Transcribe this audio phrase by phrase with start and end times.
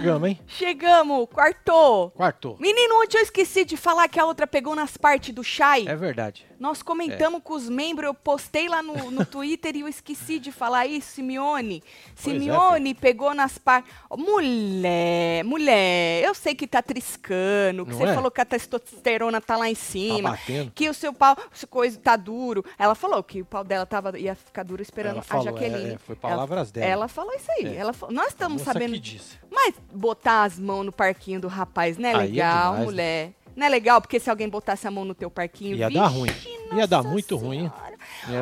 [0.00, 0.40] Chegamos, hein?
[0.46, 2.10] Chegamos, quartou.
[2.10, 2.56] Quarto.
[2.58, 5.84] Menino, ontem eu esqueci de falar que a outra pegou nas partes do chai.
[5.86, 6.46] É verdade.
[6.58, 10.52] Nós comentamos com os membros, eu postei lá no, no Twitter e eu esqueci de
[10.52, 11.82] falar isso, Simeone.
[11.86, 13.90] é, Simeone pegou nas partes.
[14.14, 18.14] Mulher, mulher, eu sei que tá triscando, que Não você é?
[18.14, 20.30] falou que a testosterona tá lá em Tá cima.
[20.32, 20.70] batendo.
[20.74, 21.36] que o seu pau,
[21.68, 22.64] coisa tá duro.
[22.78, 25.90] Ela falou que o pau dela tava, ia ficar duro esperando Ela a falou, Jaqueline.
[25.90, 26.86] é, é, foi palavras ela, dela.
[26.92, 27.66] Ela falou isso aí.
[27.68, 27.76] É.
[27.76, 28.92] Ela falou, nós estamos sabendo.
[28.92, 29.38] que disse.
[29.50, 32.84] Mas botar as mãos no parquinho do rapaz não é Aí é legal, demais, né?
[32.84, 33.32] mulher.
[33.56, 36.30] Não é legal, porque se alguém botasse a mão no teu parquinho, Ia dar ruim.
[36.72, 37.70] Ia dar muito ruim.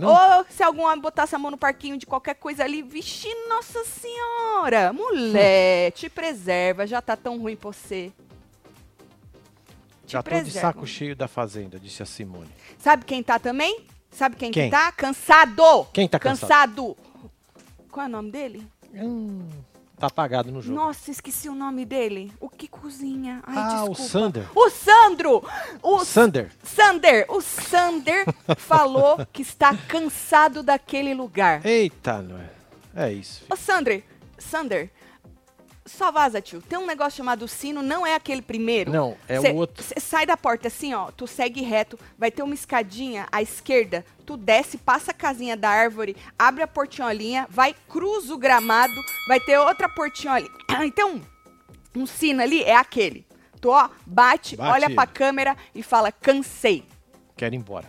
[0.01, 0.09] Não?
[0.39, 3.85] Ou se algum homem botasse a mão no parquinho de qualquer coisa ali, vixe, nossa
[3.85, 4.93] senhora.
[4.93, 8.13] Mulher, te preserva, já tá tão ruim pra você.
[10.07, 10.61] Te Já tô de preserva.
[10.69, 12.51] saco cheio da fazenda, disse a Simone.
[12.79, 13.87] Sabe quem tá também?
[14.11, 14.65] Sabe quem, Quem?
[14.65, 14.91] que tá?
[14.93, 15.87] Cansado.
[15.93, 16.49] Quem tá cansado?
[16.95, 16.97] Cansado.
[17.91, 18.67] Qual é o nome dele?
[18.95, 19.47] Hum,
[19.99, 20.77] tá apagado no jogo.
[20.77, 22.33] Nossa, esqueci o nome dele.
[22.41, 23.43] O que cozinha?
[23.47, 24.11] Ai, ah, o desculpa.
[24.11, 24.45] Sander.
[24.55, 25.45] O Sandro!
[25.83, 26.53] O Sander.
[26.63, 27.27] Sander!
[27.29, 28.25] O Sander
[28.57, 31.65] falou que está cansado daquele lugar.
[31.67, 32.51] Eita, não é.
[32.95, 33.41] É isso.
[33.41, 33.53] filho.
[33.53, 34.05] Ô, Sander,
[34.39, 34.91] Sander,
[35.89, 36.61] só vaza, tio.
[36.63, 38.93] Tem um negócio chamado sino, não é aquele primeiro.
[38.93, 39.83] Não, é Cê- o outro.
[39.83, 44.05] cê sai da porta assim, ó, tu segue reto, vai ter uma escadinha à esquerda,
[44.27, 48.95] tu desce, passa a casinha da árvore, abre a portinholinha, vai, cruza o gramado,
[49.27, 50.51] vai ter outra portinholinha.
[50.85, 51.21] Então,
[51.97, 53.27] um sino ali é aquele.
[53.61, 56.85] Tu, ó, bate, Bate olha pra câmera e fala, cansei.
[57.37, 57.87] Quero ir embora.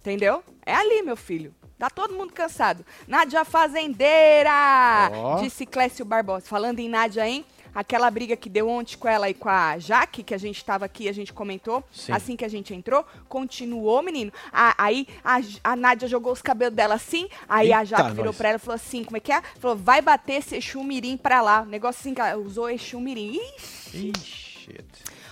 [0.00, 0.42] Entendeu?
[0.64, 1.54] É ali, meu filho.
[1.78, 2.84] Tá todo mundo cansado.
[3.06, 5.10] Nádia Fazendeira!
[5.12, 5.40] Ó.
[5.40, 6.46] Disse Clécio Barbosa.
[6.46, 7.44] Falando em Nádia, hein?
[7.74, 10.84] Aquela briga que deu ontem com ela e com a Jaque, que a gente tava
[10.86, 12.10] aqui a gente comentou, Sim.
[12.12, 14.32] assim que a gente entrou, continuou, menino.
[14.52, 18.32] A- aí a, a Nádia jogou os cabelos dela assim, aí a Eita, Jaque virou
[18.34, 19.40] pra ela e falou assim, como é que é?
[19.60, 21.64] Falou, vai bater esse Exu Mirim pra lá.
[21.64, 23.38] Negócio assim, que ela usou Exu Mirim.
[23.94, 24.78] Ixi, Ixi.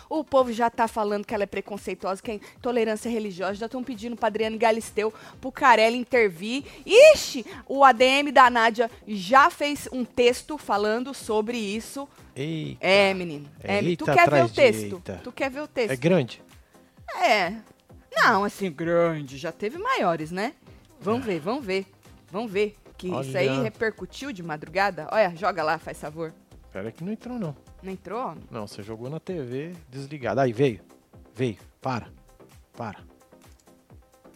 [0.09, 3.55] O povo já tá falando que ela é preconceituosa, que é intolerância religiosa.
[3.55, 6.65] Já estão pedindo pra Adriano Galisteu, pro Carelli intervir.
[6.85, 12.09] Ixi, o ADM da Nádia já fez um texto falando sobre isso.
[12.35, 12.79] Eita.
[12.87, 13.49] É, menino.
[13.63, 15.03] É, Eita tu quer ver o texto?
[15.25, 16.01] Tu quer ver o É texto?
[16.01, 16.43] grande?
[17.23, 17.53] É.
[18.15, 19.37] Não, assim, grande.
[19.37, 20.55] Já teve maiores, né?
[21.01, 21.87] Vamos ver, vamos ver.
[22.31, 22.75] Vamos ver.
[22.97, 23.63] Que isso aí Olha.
[23.63, 25.07] repercutiu de madrugada.
[25.13, 26.33] Olha, joga lá, faz favor.
[26.73, 27.55] Pera que não entrou, não.
[27.83, 28.35] Não entrou?
[28.51, 30.41] Não, você jogou na TV desligado.
[30.41, 30.81] Aí, veio.
[31.35, 31.59] Veio.
[31.81, 32.09] Para.
[32.77, 33.01] Para.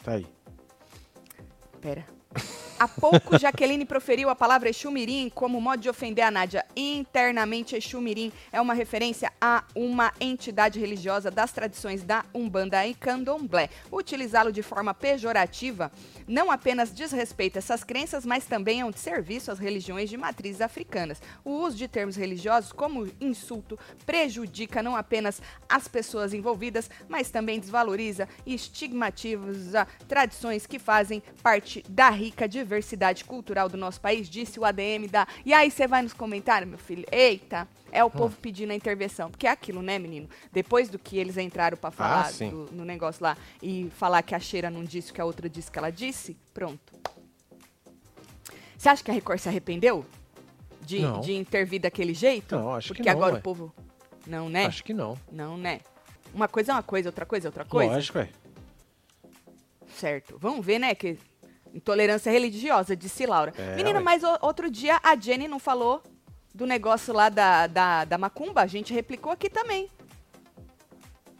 [0.02, 0.26] Tá aí.
[1.80, 2.04] Pera.
[2.80, 6.64] Há pouco, Jaqueline proferiu a palavra Exumirim como modo de ofender a Nádia.
[6.74, 13.68] Internamente, Exumirim é uma referência a uma entidade religiosa das tradições da Umbanda e Candomblé.
[13.92, 15.92] Utilizá-lo de forma pejorativa
[16.26, 21.20] não apenas desrespeita essas crenças, mas também é um desserviço às religiões de matrizes africanas.
[21.44, 27.60] O uso de termos religiosos como insulto prejudica não apenas as pessoas envolvidas, mas também
[27.60, 32.69] desvaloriza e estigmatiza tradições que fazem parte da rica diversidade
[33.24, 35.26] cultural do nosso país, disse o ADM da.
[35.44, 37.04] E aí você vai nos comentários, meu filho?
[37.10, 39.30] Eita, é o povo pedindo a intervenção.
[39.30, 40.28] Porque é aquilo, né, menino?
[40.52, 42.50] Depois do que eles entraram pra falar sim.
[42.50, 45.48] do- no negócio lá e falar que a Cheira não disse o que a outra
[45.48, 46.92] disse que ela disse, pronto.
[48.76, 50.06] Você acha que a Record se arrependeu
[50.80, 51.20] de, Não.
[51.20, 52.56] de intervir daquele jeito?
[52.56, 53.38] Não, acho que Porque não, agora ué.
[53.40, 53.74] o povo.
[54.26, 54.66] Não, né?
[54.66, 55.18] Acho que não.
[55.30, 55.80] Não, né?
[56.32, 57.92] Uma coisa é uma coisa, outra coisa é outra coisa.
[57.92, 58.28] Lógico, é.
[59.96, 60.38] Certo.
[60.38, 60.94] Vamos ver, né?
[60.94, 61.18] Que
[61.74, 63.52] intolerância religiosa, disse Laura.
[63.56, 66.02] É, Menina, mas outro dia a Jenny não falou
[66.54, 68.62] do negócio lá da, da, da macumba?
[68.62, 69.88] A gente replicou aqui também.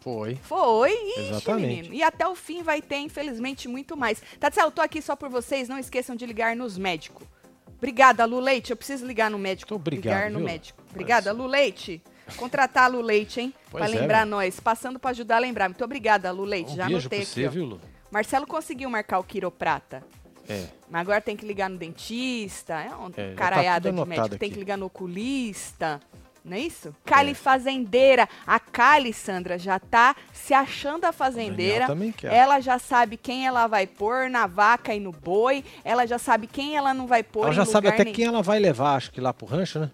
[0.00, 0.36] Foi.
[0.36, 1.66] Foi, ixi, Exatamente.
[1.66, 1.94] menino.
[1.94, 4.22] E até o fim vai ter, infelizmente, muito mais.
[4.38, 5.68] Tatiana, eu tô aqui só por vocês.
[5.68, 7.26] Não esqueçam de ligar nos médicos.
[7.76, 8.71] Obrigada, Lu Leite.
[8.71, 9.72] Eu preciso ligar no médico.
[9.74, 10.47] Muito obrigado, Ligar no viu?
[10.47, 10.83] médico.
[10.91, 12.03] Obrigada, Lu Leite.
[12.36, 13.54] Contratar a Lu Leite, hein?
[13.71, 14.36] Pois pra é, lembrar meu.
[14.36, 14.59] nós.
[14.59, 15.68] Passando pra ajudar a lembrar.
[15.68, 16.72] Muito obrigada, Lu Leite.
[16.72, 17.26] Um Já beijo anotei aqui.
[17.28, 17.80] você, viu, Lu?
[18.10, 20.03] Marcelo conseguiu marcar o quiroprata.
[20.48, 20.66] É.
[20.89, 22.75] Mas agora tem que ligar no dentista.
[22.75, 24.28] É uma É, tá caraiada tudo de médico.
[24.31, 24.54] Tem aqui.
[24.54, 26.01] que ligar no oculista.
[26.45, 26.95] Não é isso?
[27.04, 28.28] Cali Fazendeira.
[28.47, 31.87] A Cali, Sandra, já tá se achando a fazendeira.
[31.87, 32.33] Também quer.
[32.33, 35.63] Ela já sabe quem ela vai pôr na vaca e no boi.
[35.84, 38.16] Ela já sabe quem ela não vai pôr Ela já sabe até nenhum.
[38.16, 39.91] quem ela vai levar, acho que lá pro rancho, né?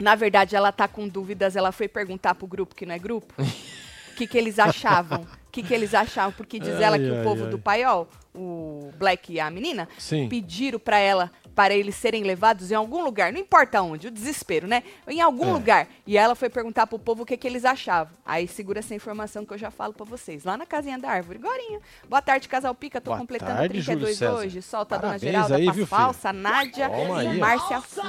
[0.00, 1.56] Na verdade, ela tá com dúvidas.
[1.56, 3.32] Ela foi perguntar pro grupo que não é grupo.
[4.12, 5.26] O que, que eles achavam?
[5.52, 6.32] O que, que eles achavam?
[6.32, 7.50] Porque diz ela Ai, que o ai, povo ai.
[7.50, 10.26] do paiol, o Black e a menina, Sim.
[10.26, 14.66] pediram pra ela para eles serem levados em algum lugar, não importa onde, o desespero,
[14.66, 14.82] né?
[15.06, 15.52] Em algum É.
[15.52, 15.88] lugar.
[16.06, 18.14] E ela foi perguntar pro povo o que, que eles achavam.
[18.24, 20.42] Aí segura essa informação que eu já falo pra vocês.
[20.44, 21.80] Lá na casinha da árvore, gorinha.
[22.08, 22.98] Boa tarde, casal Pica.
[22.98, 24.32] Tô Boa completando tarde, 32 Júlio César.
[24.46, 24.62] hoje.
[24.62, 25.98] Solta a dona Parabéns Geralda, aí, pra viu, filho?
[25.98, 27.38] falsa, Nádia Toma e.
[27.38, 28.00] Márcia Fu.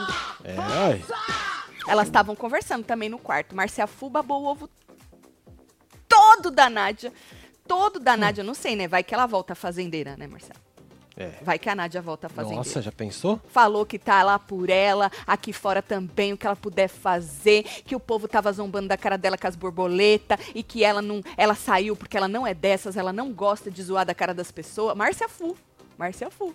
[0.45, 1.01] É.
[1.91, 3.53] Elas estavam conversando também no quarto.
[3.53, 4.69] Márcia Fu babou o ovo
[6.33, 7.13] todo da Nádia.
[7.67, 8.87] Todo da Nádia, não sei, né?
[8.87, 10.59] Vai que ela volta fazendeira, né, Marcelo?
[11.15, 11.31] É.
[11.43, 12.57] Vai que a Nádia volta fazendeira.
[12.57, 13.39] Nossa, já pensou?
[13.49, 17.95] Falou que tá lá por ela, aqui fora também, o que ela puder fazer, que
[17.95, 21.53] o povo tava zombando da cara dela com as borboletas e que ela não, ela
[21.53, 24.97] saiu porque ela não é dessas, ela não gosta de zoar da cara das pessoas.
[24.97, 25.55] Márcia Fu.
[25.97, 26.53] Márcia Fu.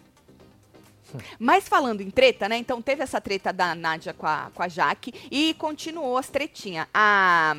[1.39, 2.57] Mas falando em treta, né?
[2.59, 6.87] Então teve essa treta da Nádia com a, com a Jaque e continuou as tretinhas.
[6.93, 7.57] A,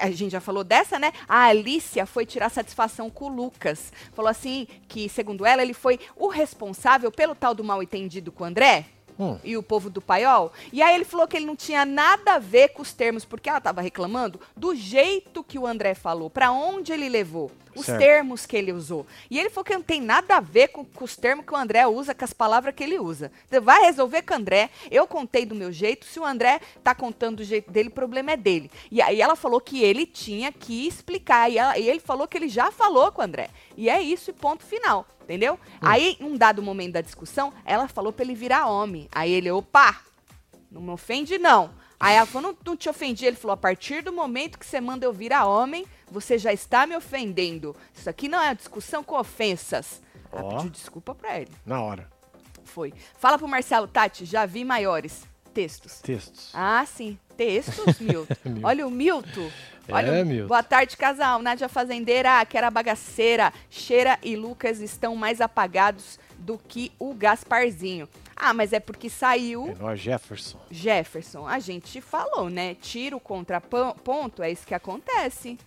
[0.00, 1.12] a gente já falou dessa, né?
[1.28, 3.92] A Alicia foi tirar satisfação com o Lucas.
[4.12, 8.44] Falou assim que, segundo ela, ele foi o responsável pelo tal do mal entendido com
[8.44, 8.86] o André
[9.18, 9.38] Hum.
[9.42, 10.52] e o povo do paiol.
[10.70, 13.48] E aí ele falou que ele não tinha nada a ver com os termos, porque
[13.48, 17.98] ela estava reclamando do jeito que o André falou, para onde ele levou, os Certo.
[17.98, 19.06] termos que ele usou.
[19.30, 21.56] E ele falou que não tem nada a ver com, com os termos que o
[21.56, 23.30] André usa, com as palavras que ele usa.
[23.48, 26.94] Você vai resolver com o André, eu contei do meu jeito, se o André tá
[26.94, 28.70] contando do jeito dele, o problema é dele.
[28.90, 32.36] E aí ela falou que ele tinha que explicar, e, ela- e ele falou que
[32.36, 33.50] ele já falou com o André.
[33.76, 35.06] E é isso e ponto final.
[35.22, 35.58] Entendeu?
[35.80, 39.08] Aí, em um dado momento da discussão, ela falou pra ele virar homem.
[39.10, 40.00] Aí ele, opa,
[40.70, 41.70] não me ofende, não.
[41.98, 43.24] Aí ela falou, não, não te ofendi.
[43.24, 46.86] Ele falou, a partir do momento que você manda eu virar homem, você já está
[46.86, 47.74] me ofendendo.
[47.94, 50.02] Isso aqui não é uma discussão com ofensas.
[50.32, 50.56] Ela Ó.
[50.56, 51.50] pediu desculpa pra ele.
[51.64, 52.08] Na hora.
[52.64, 52.92] Foi.
[53.18, 55.22] Fala pro Marcelo, Tati, já vi maiores
[55.54, 56.00] textos.
[56.00, 56.50] Textos.
[56.52, 57.18] Ah, sim.
[57.36, 58.34] Textos, Milton.
[58.44, 58.66] Milton.
[58.66, 59.50] Olha o Milton.
[59.88, 60.48] Olha É, Milton.
[60.48, 61.40] Boa tarde, casal.
[61.40, 63.52] Nádia Fazendeira, que era bagaceira.
[63.70, 68.06] Cheira e Lucas estão mais apagados do que o Gasparzinho.
[68.36, 70.60] Ah, mas é porque saiu Menor Jefferson.
[70.70, 71.46] Jefferson.
[71.48, 72.74] A gente falou, né?
[72.74, 75.58] Tiro contra pon- ponto, é isso que acontece.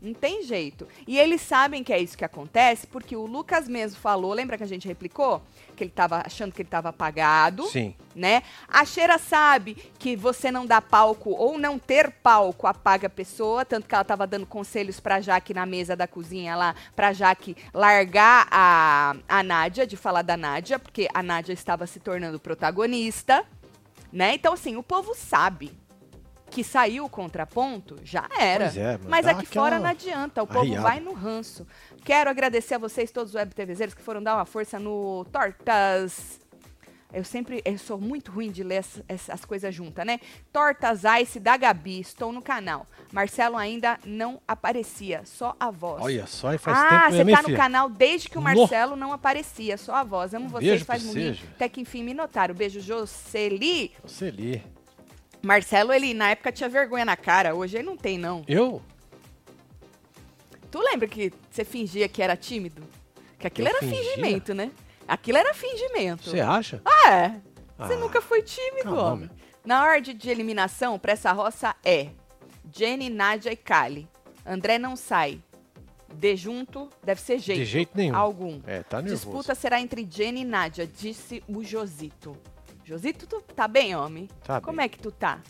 [0.00, 0.86] Não tem jeito.
[1.06, 4.62] E eles sabem que é isso que acontece, porque o Lucas mesmo falou, lembra que
[4.62, 5.42] a gente replicou?
[5.74, 7.94] Que ele tava achando que ele tava apagado Sim.
[8.14, 8.42] né?
[8.68, 13.64] A Cheira sabe que você não dá palco ou não ter palco apaga a pessoa,
[13.64, 17.56] tanto que ela tava dando conselhos pra Jaque na mesa da cozinha lá, pra Jaque
[17.72, 23.44] largar a, a Nádia, de falar da Nádia, porque a Nádia estava se tornando protagonista,
[24.12, 24.34] né?
[24.34, 25.72] Então, assim, o povo sabe
[26.56, 28.64] que saiu o contraponto, já era.
[28.74, 31.66] É, mas aqui aquela fora não adianta, o povo vai no ranço.
[32.02, 36.40] Quero agradecer a vocês, todos os web TVzeiros, que foram dar uma força no Tortas.
[37.12, 40.18] Eu sempre, eu sou muito ruim de ler as, as- as coisas juntas, né?
[40.50, 42.86] Tortas Ice da Gabi, estou no canal.
[43.12, 46.02] Marcelo ainda não aparecia, só a voz.
[46.02, 47.58] Olha só, e faz ah, tempo você mesmo, hein, tá no filha?
[47.58, 48.44] canal desde que o No.
[48.44, 50.32] Marcelo não aparecia, só a voz.
[50.32, 51.38] Amo vocês, Beijo faz muito.
[51.38, 51.46] você.
[51.54, 52.54] Até que enfim me notaram.
[52.54, 53.92] Beijo, Jocely.
[54.02, 54.62] Você lê.
[55.42, 58.44] Marcelo, ele na época tinha vergonha na cara, hoje ele não tem, não.
[58.48, 58.82] Eu?
[60.70, 62.82] Tu lembra que você fingia que era tímido?
[63.38, 63.98] Que aquilo Eu era fingia?
[64.14, 64.70] fingimento, né?
[65.06, 66.30] Aquilo era fingimento.
[66.30, 66.80] Você acha?
[66.84, 67.28] Ah, é.
[67.78, 69.02] Você Ah, nunca foi tímido, calma.
[69.12, 69.30] homem.
[69.64, 72.08] Na ordem de eliminação, pra essa roça é
[72.74, 74.08] Jenny, Nádia e Kali.
[74.44, 75.40] André não sai.
[76.14, 77.58] De junto, deve ser jeito.
[77.58, 78.16] De jeito nenhum.
[78.16, 78.60] Algum.
[78.66, 79.24] É, tá nervoso.
[79.26, 82.36] Disputa será entre Jenny e Nádia, disse o Josito.
[82.86, 84.28] Josito, tu tá bem, homem?
[84.44, 84.86] Tá Como bem.
[84.86, 85.40] é que tu tá?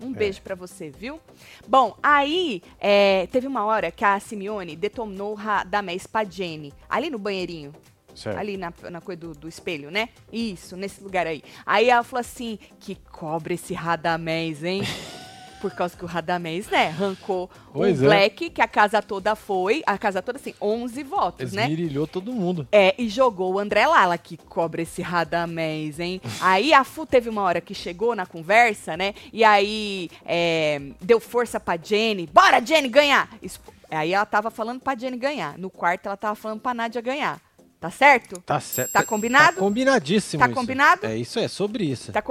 [0.00, 0.14] Um É.
[0.14, 1.20] beijo pra você, viu?
[1.68, 7.10] Bom, aí é, teve uma hora que a Simeone detonou o Radamés pra Jenny, ali
[7.10, 7.74] no banheirinho.
[8.14, 8.38] Certo.
[8.38, 10.08] Ali na, na coisa do, do espelho, né?
[10.32, 11.42] Isso, nesse lugar aí.
[11.66, 14.80] Aí ela falou assim: que cobra esse Radamés, hein?
[15.70, 18.08] Por causa que o Radamés, né, arrancou Pois o é.
[18.08, 21.62] Black, que a casa toda foi, a casa toda, assim, 11 votos, né?
[21.64, 22.66] Esmirilhou todo mundo.
[22.70, 26.20] É, e jogou o André Lala, que cobra esse Radamés, hein?
[26.40, 29.14] aí a Fu teve uma hora que chegou na conversa, né?
[29.32, 32.28] E aí é, deu força pra Jenny.
[32.32, 33.28] Bora, Jenny, ganhar!
[33.42, 35.56] Isso- aí ela tava falando pra Jenny ganhar.
[35.58, 37.40] No quarto ela tava falando pra Nádia ganhar.
[37.78, 38.40] Tá certo?
[38.40, 38.90] Tá certo.
[38.92, 39.56] Tá combinado?
[39.56, 40.54] Tá combinadíssimo Tá isso.
[40.54, 41.06] combinado?
[41.06, 42.10] É isso, é sobre isso.
[42.10, 42.22] Tá,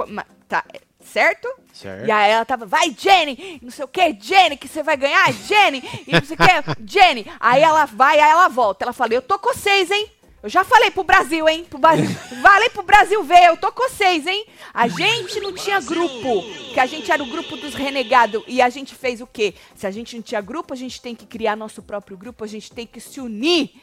[0.48, 0.64] tá,
[1.06, 1.48] certo?
[1.72, 2.06] Certo.
[2.06, 5.32] E aí ela tava, vai, Jenny, não sei o que, Jenny, que você vai ganhar,
[5.32, 7.26] Jenny, e não sei o que, Jenny.
[7.40, 8.84] Aí ela vai, aí ela volta.
[8.84, 10.10] Ela fala, eu tô com vocês, hein?
[10.42, 11.66] Eu já falei pro Brasil, hein?
[11.68, 12.08] Pro Brasil.
[12.40, 14.46] Falei pro Brasil ver, eu tô com vocês, hein?
[14.72, 18.44] A gente não tinha grupo, que a gente era o grupo dos renegados.
[18.46, 19.54] E a gente fez o quê?
[19.74, 22.46] Se a gente não tinha grupo, a gente tem que criar nosso próprio grupo, a
[22.46, 23.82] gente tem que se unir,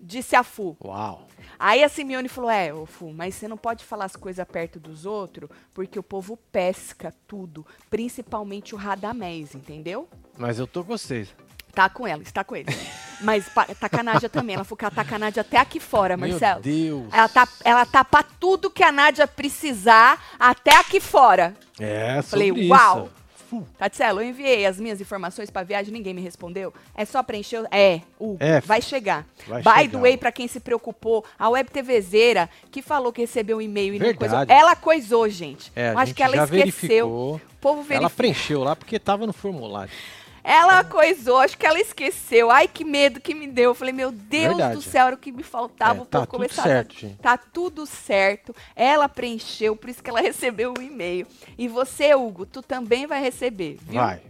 [0.00, 0.76] disse a Fu.
[0.82, 1.28] Uau.
[1.64, 4.78] Aí a Simeone falou: É, ô Fu, mas você não pode falar as coisas perto
[4.78, 10.06] dos outros, porque o povo pesca tudo, principalmente o Radamés, entendeu?
[10.36, 11.34] Mas eu tô com vocês.
[11.72, 12.68] Tá com ela, está com ele.
[13.22, 13.46] Mas
[13.80, 14.56] tá com a Nádia também.
[14.56, 16.60] Ela falou que ela tá com a Nádia até aqui fora, Meu Marcelo.
[16.60, 17.08] Deus.
[17.10, 21.54] Ela tá, ela tá pra tudo que a Nádia precisar até aqui fora.
[21.80, 23.04] É, Falei, sobre uau.
[23.04, 23.23] isso.
[23.78, 26.72] Tatselo, eu enviei as minhas informações pra viagem, ninguém me respondeu.
[26.94, 27.62] É só preencher.
[27.62, 28.00] o- É,
[28.40, 29.26] É, vai chegar.
[29.46, 29.90] vai By chegar.
[29.90, 33.94] the way, pra quem se preocupou, a Web TVzeira, que falou que recebeu um e-mail
[33.94, 34.38] e não coisou.
[34.48, 35.70] Ela coisou, gente.
[35.76, 36.58] É, acho gente que ela esqueceu.
[36.58, 37.34] verificou.
[37.36, 38.10] O povo Ela verificou.
[38.16, 39.90] preencheu lá porque tava no formulário.
[40.44, 42.50] Ela coisou, acho que ela esqueceu.
[42.50, 43.70] Ai, que medo que me deu.
[43.70, 44.74] Eu falei, meu Deus Verdade.
[44.74, 46.02] do céu, era o que me faltava.
[46.02, 47.16] É, tá povo tudo começar certo, gente.
[47.16, 48.54] Tá tudo certo.
[48.76, 51.26] Ela preencheu, por isso que ela recebeu o e-mail.
[51.56, 53.94] E você, Hugo, tu também vai receber, viu?
[53.94, 54.20] Vai.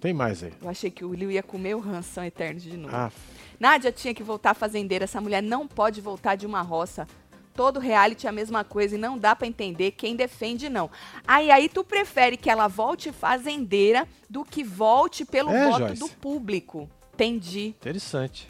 [0.00, 0.52] Tem mais aí.
[0.62, 2.94] Eu achei que o Will ia comer o Ranção Eterno de novo.
[2.94, 3.10] Ah,
[3.58, 5.04] Nádia tinha que voltar fazendeira.
[5.04, 7.06] Essa mulher não pode voltar de uma roça.
[7.54, 10.90] Todo reality é a mesma coisa e não dá pra entender quem defende, não.
[11.26, 16.00] Aí, aí tu prefere que ela volte fazendeira do que volte pelo É, voto Joyce.
[16.00, 16.90] do público.
[17.14, 17.68] Entendi.
[17.68, 18.48] interessante.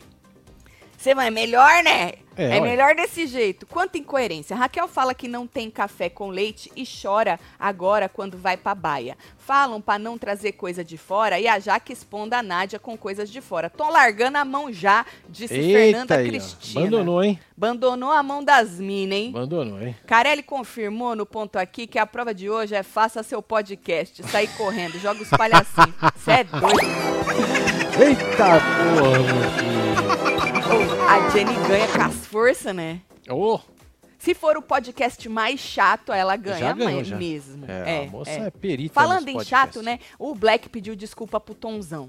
[0.96, 2.12] Você vai melhor, né?
[2.36, 3.64] É, É, melhor desse jeito.
[3.66, 4.56] Quanta incoerência.
[4.56, 9.16] Raquel fala que não tem café com leite e chora agora quando vai pra baia.
[9.38, 13.30] Falam pra não trazer coisa de fora e a Jaque expondo a Nádia com coisas
[13.30, 13.68] de fora.
[13.70, 16.28] Tô largando a mão já, disse Fernanda aí, ó.
[16.30, 16.80] Cristina.
[16.80, 17.38] Abandonou, hein?
[17.56, 19.28] Abandonou a mão das minas, hein?
[19.36, 19.94] Abandonou, hein?
[20.06, 24.48] Carelli confirmou no ponto aqui que a prova de hoje é faça seu podcast, sair
[24.56, 25.94] correndo, joga os palhacinhos.
[26.16, 27.04] Você é doido.
[28.00, 29.93] Eita porra, meu filho.
[31.08, 33.00] A Jenny ganha com as forças, né?
[33.28, 33.60] Ô,
[34.18, 37.16] Se for o podcast mais chato, ela ganha Já ganhou, já.
[37.16, 37.66] mesmo.
[37.68, 39.98] é, a moça é, perita Falando em chato, né?
[40.18, 42.08] O Black pediu desculpa pro Tonzão.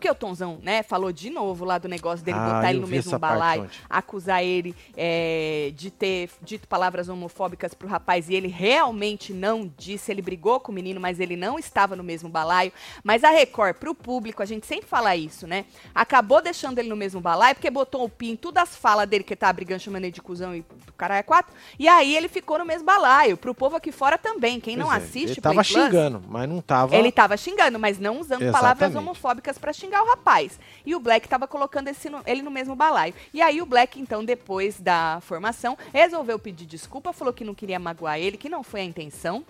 [0.00, 2.86] Porque o Tonzão, né, falou de novo lá do negócio dele Ah, botar ele no
[2.86, 9.34] mesmo balaio, acusar ele é, de ter dito palavras homofóbicas pro rapaz e ele realmente
[9.34, 10.10] não disse.
[10.10, 12.72] Ele brigou com o menino, mas ele não estava no mesmo balaio.
[13.04, 15.66] Mas a Record, pro público, a gente sempre fala isso, né?
[15.94, 19.22] Acabou deixando ele no mesmo balaio porque botou o pin em todas as falas dele
[19.22, 21.54] que tava brigando, chamando ele de cuzão e do caralho é quatro.
[21.78, 23.36] E aí ele ficou no mesmo balaio.
[23.36, 24.60] Pro povo aqui fora também.
[24.60, 26.96] Quem não Pois é, assiste Ele tava Play Plus, xingando, mas não tava.
[26.96, 28.96] ele tava xingando, mas não usando palavras Exatamente.
[28.96, 30.60] homofóbicas pra xingar o rapaz.
[30.84, 33.14] E o Black tava colocando esse no- ele no mesmo balaio.
[33.32, 37.78] E aí o Black, então, depois da formação, resolveu pedir desculpa, falou que não queria
[37.78, 39.44] magoar ele, que não foi a intenção.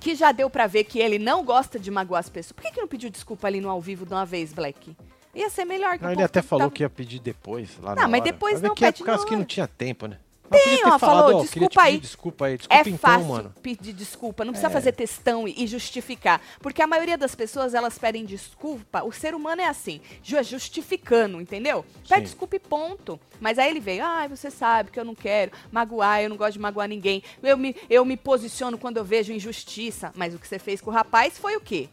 [0.00, 2.52] Que já deu pra ver que ele não gosta de magoar as pessoas.
[2.52, 4.96] Por que, que não pediu desculpa ali no ao vivo de uma vez, Black?
[5.34, 7.78] Ia ser melhor que Não, o ele até que falou tava- que ia pedir depois,
[7.80, 8.32] lá Não, mas hora.
[8.32, 10.18] depois ver não que é pede por causa que não tinha tempo, né?
[10.52, 11.98] Mas Tem, ó, falado, falou, desculpa aí.
[11.98, 13.54] Desculpa aí, desculpa É então, fácil mano.
[13.62, 14.72] pedir desculpa, não precisa É.
[14.72, 16.40] fazer textão e, e justificar.
[16.60, 19.02] Porque a maioria das pessoas, elas pedem desculpa.
[19.02, 21.84] O ser humano é assim, ju- justificando, entendeu?
[22.08, 22.24] Pede Sim.
[22.26, 23.18] desculpa e ponto.
[23.40, 26.52] Mas aí ele veio, ai, você sabe que eu não quero magoar, eu não gosto
[26.54, 27.22] de magoar ninguém.
[27.42, 30.12] Eu me, eu me posiciono quando eu vejo injustiça.
[30.14, 31.88] Mas o que você fez com o rapaz foi o quê?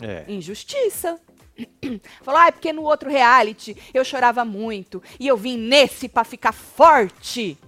[0.00, 0.24] É.
[0.28, 1.20] Injustiça.
[2.22, 6.52] Falou, ai, porque no outro reality eu chorava muito e eu vim nesse pra ficar
[6.52, 7.58] forte.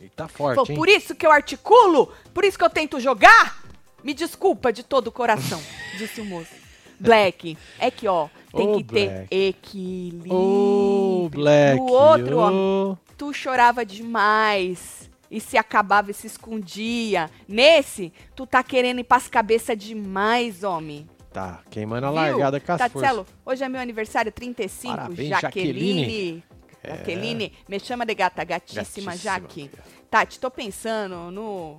[0.00, 0.76] E tá forte, hein?
[0.78, 2.12] por isso que eu articulo?
[2.32, 3.62] Por isso que eu tento jogar?
[4.02, 5.60] Me desculpa de todo o coração,
[5.98, 6.58] disse o moço.
[6.98, 9.28] Black, é que, ó, tem Ô, que ter Black.
[9.34, 10.34] equilíbrio.
[10.34, 11.76] Ô, Black.
[11.76, 12.50] No outro, ó,
[12.92, 12.98] ô.
[13.16, 17.30] tu chorava demais e se acabava e se escondia.
[17.48, 21.08] Nesse, tu tá querendo ir pras cabeças demais, homem.
[21.32, 22.18] Tá, queimando a Viu?
[22.20, 23.24] largada com as forças.
[23.46, 26.00] hoje é meu aniversário 35, Parabéns, Jaqueline.
[26.02, 26.44] Jaqueline,
[27.68, 29.68] me chama de gata, gatíssima, Gatíssima, Jaque.
[29.68, 29.84] filha.
[30.10, 31.78] Tati, tô pensando no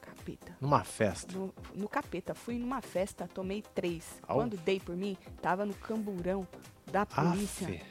[0.00, 0.56] capeta.
[0.60, 1.36] Numa festa.
[1.36, 4.04] No, no capeta, fui numa festa, tomei três.
[4.26, 4.36] Au.
[4.36, 6.46] Quando dei por mim, tava no camburão
[6.90, 7.82] da polícia, Aff.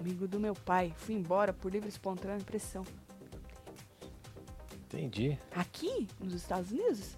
[0.00, 0.92] amigo do meu pai.
[0.96, 2.84] Fui embora por livre e espontânea pressão.
[4.86, 5.38] Entendi.
[5.54, 7.16] Aqui, nos Estados Unidos?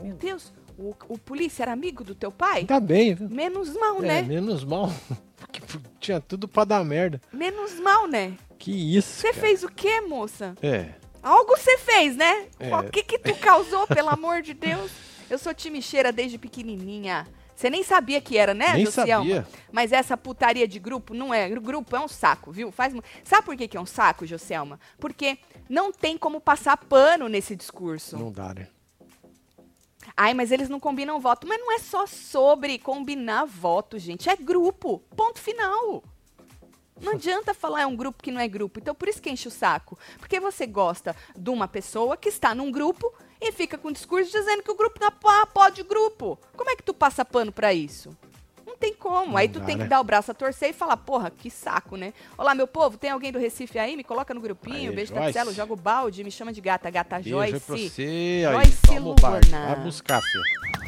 [0.00, 2.60] Meu Deus, o, o polícia era amigo do teu pai?
[2.60, 3.28] Ainda bem, viu?
[3.28, 4.22] Menos mal, É, né?
[4.22, 4.88] menos mal.
[5.98, 7.20] Tinha tudo pra dar merda.
[7.32, 8.34] Menos mal, né?
[8.58, 10.54] Que isso, Você fez o quê, moça?
[10.62, 10.94] É.
[11.22, 12.46] Algo você fez, né?
[12.58, 12.74] É.
[12.74, 14.90] O que que tu causou, pelo amor de Deus?
[15.28, 17.26] Eu sou timicheira desde pequenininha.
[17.54, 19.46] Você nem sabia que era, né, Nem sabia.
[19.70, 21.46] Mas essa putaria de grupo não é.
[21.50, 22.72] Grupo é um saco, viu?
[22.72, 22.94] Faz...
[23.22, 24.80] Sabe por que, que é um saco, Joselma?
[24.98, 28.16] Porque não tem como passar pano nesse discurso.
[28.16, 28.68] Não dá, né?
[30.22, 31.46] Ai, mas eles não combinam voto.
[31.46, 34.28] Mas não é só sobre combinar voto, gente.
[34.28, 34.98] É grupo.
[35.16, 36.04] Ponto final.
[37.00, 38.78] Não adianta falar é um grupo que não é grupo.
[38.78, 39.98] Então, por isso que enche o saco.
[40.18, 43.10] Porque você gosta de uma pessoa que está num grupo
[43.40, 46.38] e fica com um discurso dizendo que o grupo não po- pode grupo.
[46.54, 48.14] Como é que tu passa pano pra isso?
[48.80, 49.32] Não tem como.
[49.32, 49.88] Não aí tu dá, tem que né?
[49.88, 52.14] dar o braço a torcer e falar, porra, que saco, né?
[52.38, 53.94] Olá, meu povo, tem alguém do Recife aí?
[53.94, 54.88] Me coloca no grupinho.
[54.88, 55.34] Aí, Beijo, Joyce.
[55.34, 57.90] Tatselo, joga o balde, me chama de gata, gata Beijo aí pra Joyce.
[57.90, 58.02] você.
[58.48, 58.98] Aí, Joyce.
[58.98, 59.74] Luana.
[59.74, 60.79] Vai buscar, filho.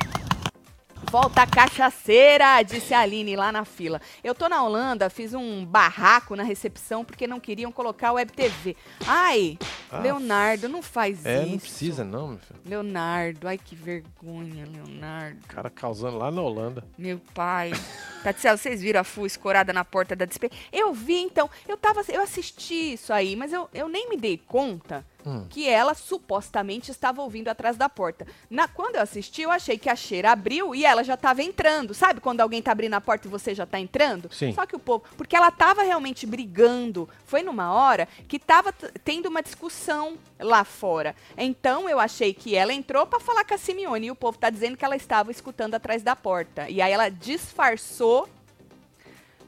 [1.12, 4.00] Volta cachaceira, disse a Aline lá na fila.
[4.25, 8.33] Eu tô na Holanda, fiz um barraco na recepção porque não queriam colocar o Web
[8.33, 8.75] TV.
[9.07, 9.59] Ai,
[9.90, 11.50] Ah, Leonardo, não faz É, isso.
[11.50, 12.61] não precisa não, meu filho.
[12.64, 15.38] Leonardo, ai que vergonha, Leonardo.
[15.45, 16.83] O cara causando lá na Holanda.
[16.97, 17.73] Meu pai.
[18.25, 20.54] Tatiana, vocês viram a Fu escorada na porta da dispensa?
[20.73, 21.50] Eu vi, então.
[21.69, 22.02] Eu tava.
[22.09, 25.47] Eu assisti isso aí, mas eu, eu nem me dei conta Hum.
[25.49, 28.26] que ela supostamente estava ouvindo atrás da porta.
[28.50, 31.95] Na, quando eu assisti, eu achei que a cheira abriu e ela já estava entrando.
[31.95, 34.29] Sabe quando alguém tá abrindo a porta e você já tá entrando?
[34.33, 34.52] Sim.
[34.52, 35.05] Só que o povo.
[35.17, 37.09] Porque ela tava realmente brigando.
[37.25, 41.14] Foi numa hora que tava t- tendo uma discussão lá fora.
[41.38, 44.50] Então eu achei que ela entrou para falar com a Simeone e o povo tá
[44.50, 46.69] dizendo que ela estava escutando atrás da porta.
[46.69, 48.29] E aí ela disfarçou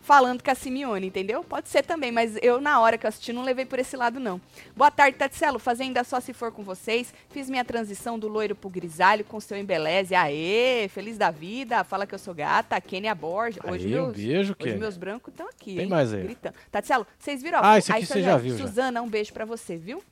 [0.04, 1.42] falando com a Simeone, entendeu?
[1.42, 4.20] Pode ser também, mas eu na hora que eu assisti não levei por esse lado
[4.20, 4.40] não.
[4.76, 5.58] Boa tarde, Tatselo.
[5.58, 7.12] Fazenda só se for com vocês.
[7.30, 10.14] Fiz minha transição do loiro pro grisalho com seu embeleze.
[10.14, 11.82] Aê, feliz da vida.
[11.84, 12.80] Fala que eu sou gata.
[12.80, 13.58] Kênia Borges.
[13.64, 15.90] Hoje um meus, beijo, Hoje meus brancos estão aqui, Tem hein?
[15.90, 16.22] mais aí.
[16.22, 16.54] Gritando.
[16.70, 17.60] Tatselo, vocês viram?
[17.62, 18.66] Ah, esse aqui Aí, você já viu, já.
[18.66, 20.02] Suzana, um beijo pra você, viu?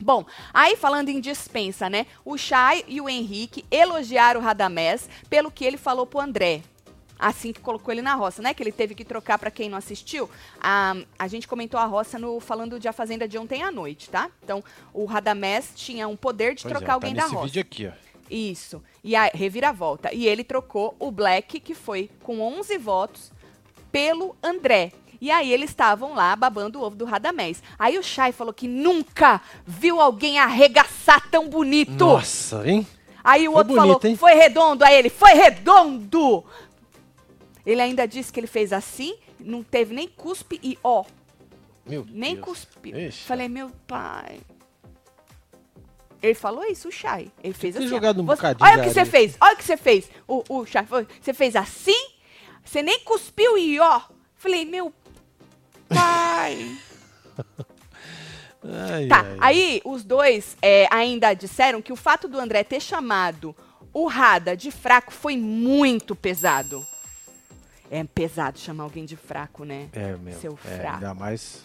[0.00, 2.06] Bom, aí falando em dispensa, né?
[2.24, 6.62] O Chay e o Henrique elogiaram o Radamés pelo que ele falou pro André.
[7.18, 8.52] Assim que colocou ele na roça, né?
[8.52, 10.28] Que ele teve que trocar pra quem não assistiu.
[10.60, 14.10] A, a gente comentou a roça no falando de A Fazenda de ontem à noite,
[14.10, 14.28] tá?
[14.42, 17.44] Então, o Radamés tinha um poder de Pois trocar é, alguém tá da roça.
[17.46, 17.92] vídeo aqui, ó.
[18.30, 18.82] Isso.
[19.02, 20.12] E a reviravolta.
[20.12, 23.30] E ele trocou o Black, que foi com 11 votos,
[23.92, 24.92] pelo André.
[25.20, 27.62] E aí eles estavam lá babando o ovo do Radamés.
[27.78, 32.04] Aí o Chay falou que nunca viu alguém arregaçar tão bonito.
[32.04, 32.86] Nossa, hein?
[33.22, 34.16] Aí o Foi outro bonito, falou, hein?
[34.16, 34.84] foi redondo.
[34.84, 36.44] Aí ele, foi redondo!
[37.66, 41.04] Ele ainda disse que ele fez assim, não teve nem cuspe e ó,
[41.86, 42.44] Meu nem Deus.
[42.46, 42.98] cuspiu.
[42.98, 43.22] Ixi.
[43.24, 44.40] Falei, meu pai.
[46.22, 47.30] Ele falou isso, o Chay.
[47.42, 47.86] Ele fez assim.
[47.88, 49.36] jogado um Você- Olha o que você fez.
[49.40, 50.10] Olha o que você fez.
[50.26, 52.10] O, o Chay falou, você fez assim,
[52.64, 54.00] você nem cuspiu e ó.
[54.34, 54.92] Falei, meu
[55.88, 56.76] pai.
[58.66, 62.80] Ai, Tá, ai, aí os dois é, ainda disseram que o fato do André ter
[62.80, 63.54] chamado
[63.92, 66.84] o Rada de fraco foi muito pesado.
[67.94, 69.88] É pesado chamar alguém de fraco, né?
[69.92, 70.40] É mesmo.
[70.40, 70.94] Seu é, fraco.
[70.94, 71.62] ainda mais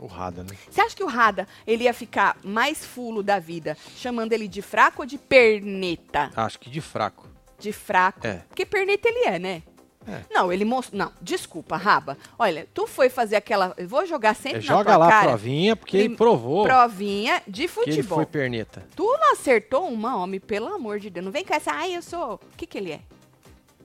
[0.00, 0.50] urrada, né?
[0.68, 4.60] Você acha que o Rada ele ia ficar mais fulo da vida chamando ele de
[4.60, 6.30] fraco ou de perneta?
[6.34, 7.28] Acho que de fraco.
[7.58, 8.26] De fraco.
[8.26, 8.42] É.
[8.48, 9.62] Porque perneta ele é, né?
[10.04, 10.22] É.
[10.28, 10.98] Não, ele mostrou.
[10.98, 12.18] Não, desculpa, Raba.
[12.36, 13.72] Olha, tu foi fazer aquela.
[13.76, 15.28] Eu vou jogar sempre É, na joga tua lá a cara.
[15.28, 18.16] provinha, porque ele provou Provinha de que ele futebol.
[18.18, 18.84] foi perneta.
[18.96, 21.24] Tu não acertou uma, homem, pelo amor de Deus.
[21.24, 22.34] Não vem com essa, ai, eu sou.
[22.34, 23.00] O que que ele é?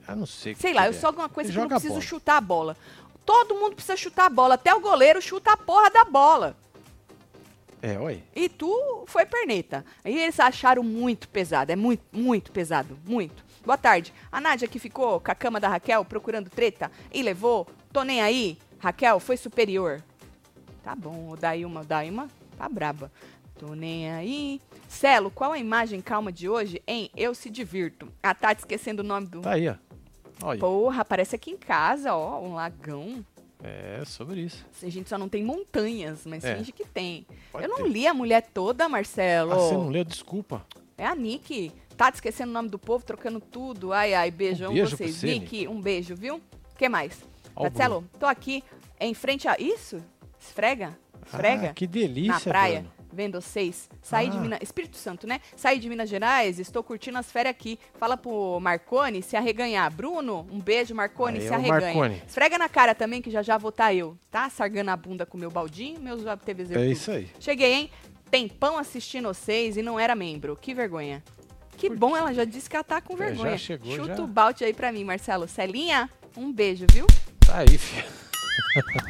[0.08, 0.54] Eu não sei.
[0.54, 2.02] Sei lá, eu sou alguma coisa que eu não preciso bola.
[2.02, 2.76] chutar a bola.
[3.26, 6.56] Todo mundo precisa chutar a bola, até o goleiro chuta a porra da bola.
[7.82, 8.24] É, oi.
[8.34, 9.84] E tu foi perneta.
[10.02, 13.44] Aí eles acharam muito pesado, é muito, muito pesado, muito.
[13.64, 14.12] Boa tarde.
[14.32, 18.22] A Nádia que ficou com a cama da Raquel procurando treta e levou, tô nem
[18.22, 18.58] aí.
[18.78, 20.02] Raquel foi superior.
[20.82, 23.12] Tá bom, o Dailma, o Dailma tá braba.
[23.58, 24.60] Tô nem aí.
[24.88, 27.10] Celo, qual a imagem calma de hoje, hein?
[27.14, 28.08] Eu se divirto.
[28.22, 29.42] A Tati esquecendo o nome do...
[29.42, 29.74] Tá aí, ó.
[30.42, 30.58] Olha.
[30.58, 33.24] Porra, aparece aqui em casa, ó, um lagão.
[33.62, 34.64] É, sobre isso.
[34.82, 36.56] A gente só não tem montanhas, mas É.
[36.56, 37.26] finge que tem.
[37.50, 37.88] Pode Eu não ter.
[37.88, 39.52] li a mulher toda, Marcelo.
[39.52, 40.04] Ah, você não leu?
[40.04, 40.64] Desculpa.
[40.96, 41.72] É a Nick.
[41.96, 43.92] Tá te esquecendo o nome do povo, trocando tudo.
[43.92, 45.16] Ai, ai, beijão Um beijo vocês.
[45.16, 46.36] você, Nick, um beijo, viu?
[46.36, 47.24] O que mais?
[47.56, 48.62] Ó Marcelo, tô aqui
[49.00, 49.56] em frente a.
[49.58, 50.00] Isso?
[50.40, 50.96] Esfrega?
[51.26, 51.70] Esfrega?
[51.70, 52.94] Ah, que delícia, Na praia, Bruno.
[53.12, 53.88] Vendo vocês.
[54.02, 54.40] Saí de Ah.
[54.40, 54.58] Minas.
[54.62, 55.40] Espírito Santo, né?
[55.56, 57.78] Saí de Minas Gerais, estou curtindo as férias aqui.
[57.98, 59.90] Fala pro Marcone se arreganhar.
[59.92, 61.94] Bruno, um beijo, Marcone, Aí se arreganha.
[61.94, 62.22] Marcone.
[62.26, 64.48] Esfrega na cara também, que já já vou tá eu, tá?
[64.50, 66.72] Sargando a bunda com meu baldinho, meus TVZ.
[66.72, 67.28] É isso aí.
[67.40, 67.90] Cheguei, hein?
[68.30, 70.56] Tempão assistindo vocês e não era membro.
[70.60, 71.22] Que vergonha.
[71.76, 73.56] Que bom, ela já disse que ela tá com É, já vergonha.
[73.58, 74.22] chegou, Chuta já.
[74.22, 75.46] o balde aí pra mim, Marcelo.
[75.48, 77.06] Celinha, um beijo, viu?
[77.46, 78.04] Tá aí, filho.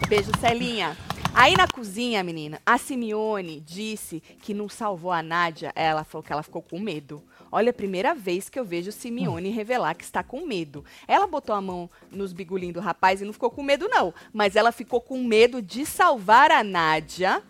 [0.09, 0.97] Beijo, Celinha.
[1.35, 5.73] Aí na cozinha, menina, a Simeone disse que não salvou a Nádia.
[5.77, 7.23] Ela falou que ela ficou com medo.
[7.51, 10.85] Olha, a primeira vez que eu vejo Simeone revelar que está com medo.
[11.07, 14.13] Ela botou a mão nos bigulinhos do rapaz e não ficou com medo, não.
[14.33, 17.43] Mas ela ficou com medo de salvar a Nádia,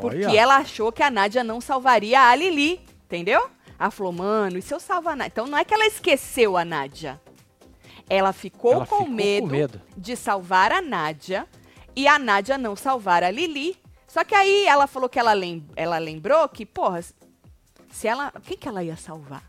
[0.00, 0.40] porque Olha.
[0.40, 2.80] ela achou que a Nádia não salvaria a Lili.
[3.04, 3.48] Entendeu?
[3.78, 5.32] Ela falou, mano, e se eu salvar a Nádia?
[5.32, 7.20] Então não é que ela esqueceu a Nádia.
[8.08, 9.80] Ela ficou, Ela com, ficou com medo medo.
[9.96, 11.46] de salvar a Nádia
[11.96, 13.76] e a Nádia não salvar a Lili.
[14.06, 17.02] Só que aí ela falou que ela, lem ela lembrou que, porra,
[17.90, 18.32] se ela.
[18.44, 19.42] Quem que ela ia salvar?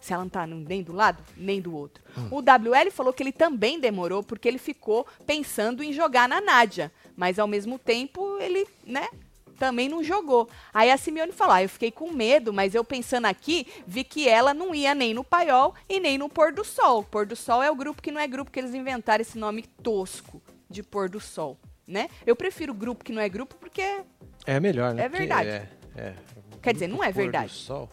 [0.00, 2.04] Se ela não tá nem do lado, nem do outro.
[2.18, 2.28] Hum.
[2.30, 6.92] O WL falou que ele também demorou porque ele ficou pensando em jogar na Nádia.
[7.16, 9.08] Mas ao mesmo tempo, ele, né?
[9.54, 10.48] Também não jogou.
[10.72, 14.28] Aí a Simeone falou: ah, eu fiquei com medo, mas eu pensando aqui, vi que
[14.28, 17.02] ela não ia nem no paiol e nem no pôr do sol.
[17.04, 19.62] Pôr do sol é o grupo que não é grupo que eles inventaram esse nome
[19.82, 22.08] tosco de pôr do sol, né?
[22.26, 24.02] Eu prefiro grupo que não é grupo porque
[24.46, 25.04] É melhor, né?
[25.04, 25.48] É verdade.
[25.48, 26.14] É, é.
[26.60, 27.52] Quer dizer, não é Pôr do verdade.
[27.52, 27.88] Sol.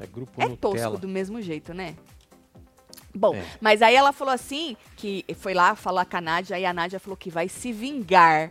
[0.00, 0.74] É grupo é Nutella.
[0.74, 1.94] tosco do mesmo jeito, né?
[3.14, 3.44] Bom, É.
[3.60, 6.98] mas aí ela falou assim, que foi lá falar com a Nádia, aí a Nádia
[6.98, 8.50] falou que vai se vingar.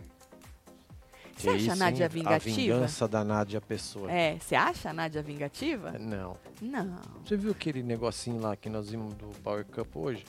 [1.42, 2.10] Você acha a isso, Nádia hein?
[2.10, 2.50] vingativa?
[2.74, 4.10] A vingança da Nádia Pessoa.
[4.10, 5.92] É, você acha a Nádia vingativa?
[5.98, 6.36] Não.
[6.60, 10.24] Não, Você viu aquele negocinho lá que nós vimos do Power Cup hoje?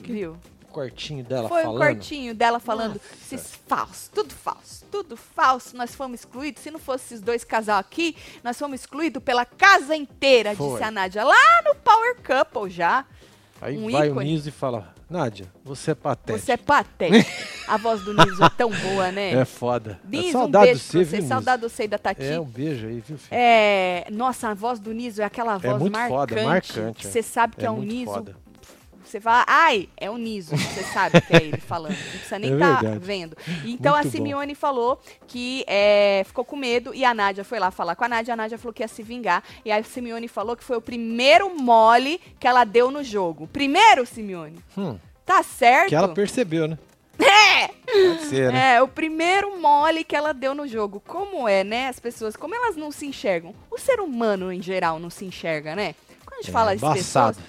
[0.00, 0.36] viu?
[0.64, 1.76] O quartinho dela Foi falando.
[1.82, 3.34] um cortinho dela falando, Nossa.
[3.34, 6.62] esses falsos, tudo falso, tudo falso, nós fomos excluídos.
[6.62, 10.72] Se não fosse esses dois casal aqui, nós fomos excluídos pela casa inteira, Foi.
[10.72, 13.06] disse a Nádia, lá no Power Couple já.
[13.62, 14.26] Aí um vai ícone.
[14.26, 16.38] o Niso e fala, Nádia, você é patética.
[16.38, 17.30] Você é patético.
[17.66, 19.32] a voz do Niso é tão boa, né?
[19.40, 19.98] É foda.
[20.04, 22.22] é Niso, um saudade beijo de pra você, você, viu, saudade de você da Tati.
[22.24, 23.28] É, um beijo aí, viu, filho?
[23.30, 26.10] É, nossa, a voz do Niso é aquela voz muito marcante.
[26.10, 27.10] foda, marcante, é.
[27.10, 28.12] Você sabe que é, é um Niso.
[28.12, 28.36] foda.
[29.08, 30.56] Você fala, ai, é o Niso.
[30.56, 31.92] Você sabe que é ele falando.
[31.96, 33.04] Não precisa nem É estar verdade.
[33.04, 33.36] vendo.
[33.64, 34.10] Então Muito a bom.
[34.10, 38.08] Simeone falou que é, ficou com medo e a Nádia foi lá falar com a
[38.08, 38.34] Nádia.
[38.34, 39.42] A Nádia falou que ia se vingar.
[39.64, 43.46] E a Simeone falou que foi o primeiro mole que ela deu no jogo.
[43.48, 44.58] Primeiro, Simeone.
[44.76, 45.88] Hum, Tá certo?
[45.88, 46.78] que ela percebeu, né?
[47.18, 47.68] É!
[47.68, 48.74] Pode ser, né?
[48.76, 51.02] É, o primeiro mole que ela deu no jogo.
[51.06, 51.88] Como é, né?
[51.88, 53.54] As pessoas, como elas não se enxergam?
[53.70, 55.94] O ser humano, em geral, não se enxerga, né?
[56.24, 57.40] Quando a gente É, fala de pessoas, é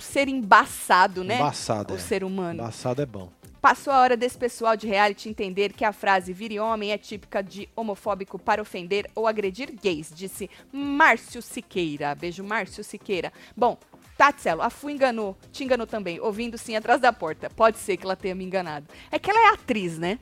[0.00, 1.36] um- ser embaçado, né?
[1.36, 2.00] Embaçado, O é.
[2.00, 2.60] ser humano.
[2.62, 3.30] Embaçado é bom.
[3.60, 7.42] Passou a hora desse pessoal de reality entender que a frase vire homem é típica
[7.42, 12.14] de homofóbico para ofender ou agredir gays, disse Márcio Siqueira.
[12.14, 13.30] Beijo, Márcio Siqueira.
[13.54, 13.76] Bom,
[14.16, 17.50] Tatselo, a Fu enganou, te enganou também, ouvindo sim atrás da porta.
[17.50, 18.86] Pode ser que ela tenha me enganado.
[19.10, 20.18] É que ela é atriz, né?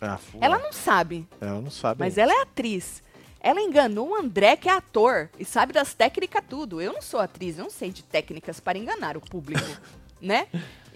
[0.00, 2.00] Ah, fu- Ela não sabe, Ela não sabe.
[2.00, 3.02] mas ela é atriz.
[3.40, 6.80] Ela enganou o André, que é ator, e sabe das técnicas tudo.
[6.80, 9.64] Eu não sou atriz, eu não sei de técnicas para enganar o público,
[10.20, 10.48] né?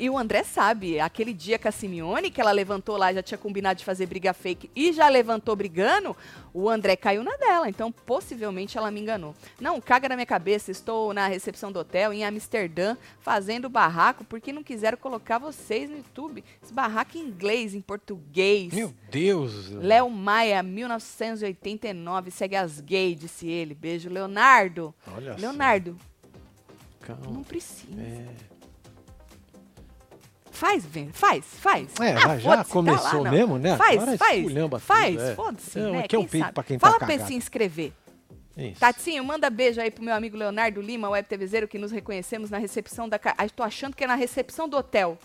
[0.03, 3.38] E o André sabe, aquele dia com a Simeone, que ela levantou lá, já tinha
[3.38, 6.17] combinado de fazer briga fake e já levantou brigando,
[6.53, 9.33] o André caiu na dela, então possivelmente ela me enganou.
[9.61, 14.53] Não, caga na minha cabeça, estou na recepção do hotel em Amsterdã fazendo barraco porque
[14.53, 16.43] não quiseram colocar vocês no YouTube.
[16.61, 18.73] Esse barraco em inglês, em português.
[18.73, 19.71] Meu Deus.
[19.71, 23.73] Léo Maia, 1989, segue as gays, disse ele.
[23.73, 24.93] Beijo, Leonardo.
[25.15, 27.07] Olha Leonardo, só.
[27.07, 27.31] Calma.
[27.31, 28.01] não precisa.
[28.01, 28.52] É,
[30.53, 31.88] Faz, vem, faz, faz.
[32.01, 33.31] É, Ah, já- começou lá, não.
[33.33, 33.77] mesmo, né?
[33.77, 34.38] Faz, Agora faz.
[34.38, 35.35] esculhamba tudo, Faz, é.
[35.35, 35.99] foda-se, Não, né?
[36.01, 36.55] aqui é um Quem peito sabe?
[36.55, 37.93] pra quem tá Fala pra se inscrever.
[38.57, 38.79] Isso.
[38.79, 42.59] Tatinho, manda beijo aí pro meu amigo Leonardo Lima, web TVzeiro, que nos reconhecemos na
[42.59, 43.19] recepção da...
[43.25, 45.17] Ah, tô achando que é na recepção do hotel.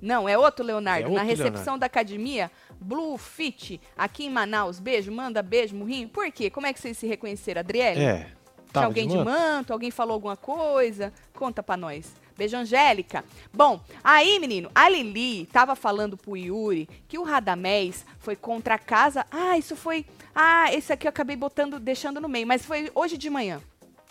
[0.00, 1.04] Não, é outro Leonardo.
[1.04, 1.80] É outro na recepção Leonardo.
[1.80, 4.78] da academia, Blue Fit, aqui em Manaus.
[4.78, 6.06] Beijo, manda beijo, murrinho.
[6.10, 6.50] Por quê?
[6.50, 7.98] Como é que vocês se reconheceram, Adriele?
[8.02, 8.26] É.
[8.70, 9.30] Tinha alguém de manto?
[9.30, 9.72] manto?
[9.72, 11.10] Alguém falou alguma coisa?
[11.32, 12.12] Conta pra nós.
[12.36, 13.24] Beijo, Angélica.
[13.52, 18.78] Bom, aí, menino, a Lili tava falando pro Yuri que o Radamés foi contra a
[18.78, 19.24] casa.
[19.30, 20.04] Ah, isso foi.
[20.34, 23.60] Ah, esse aqui eu acabei botando, deixando no meio, mas foi hoje de manhã.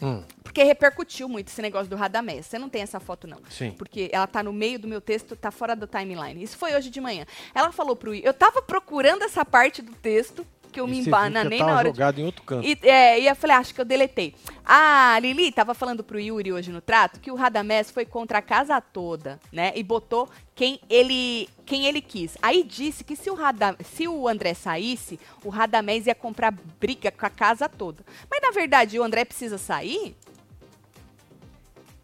[0.01, 2.45] Hum, Porque repercutiu muito esse negócio do Radamés.
[2.47, 3.38] Você não tem essa foto, não.
[3.49, 3.71] sim.
[3.71, 6.41] Porque ela tá no meio do meu texto, tá fora do timeline.
[6.43, 7.25] Isso foi hoje de manhã.
[7.53, 8.25] Ela falou pro Yuri.
[8.25, 11.95] Eu tava procurando essa parte do texto, que eu E me embananei na hora de
[11.97, 12.67] jogado em outro canto.
[12.67, 14.35] e, é, e eu falei, acho que eu deletei.
[14.65, 18.41] A Lili tava falando pro Yuri hoje no trato que o Radamés foi contra a
[18.41, 19.71] casa toda, né?
[19.75, 22.38] E botou quem ele, quem ele quis.
[22.41, 27.09] Aí disse que se o, Rada, se o André saísse, o Radamés ia comprar briga
[27.11, 28.03] com a casa toda.
[28.29, 30.15] Mas na verdade o André precisa sair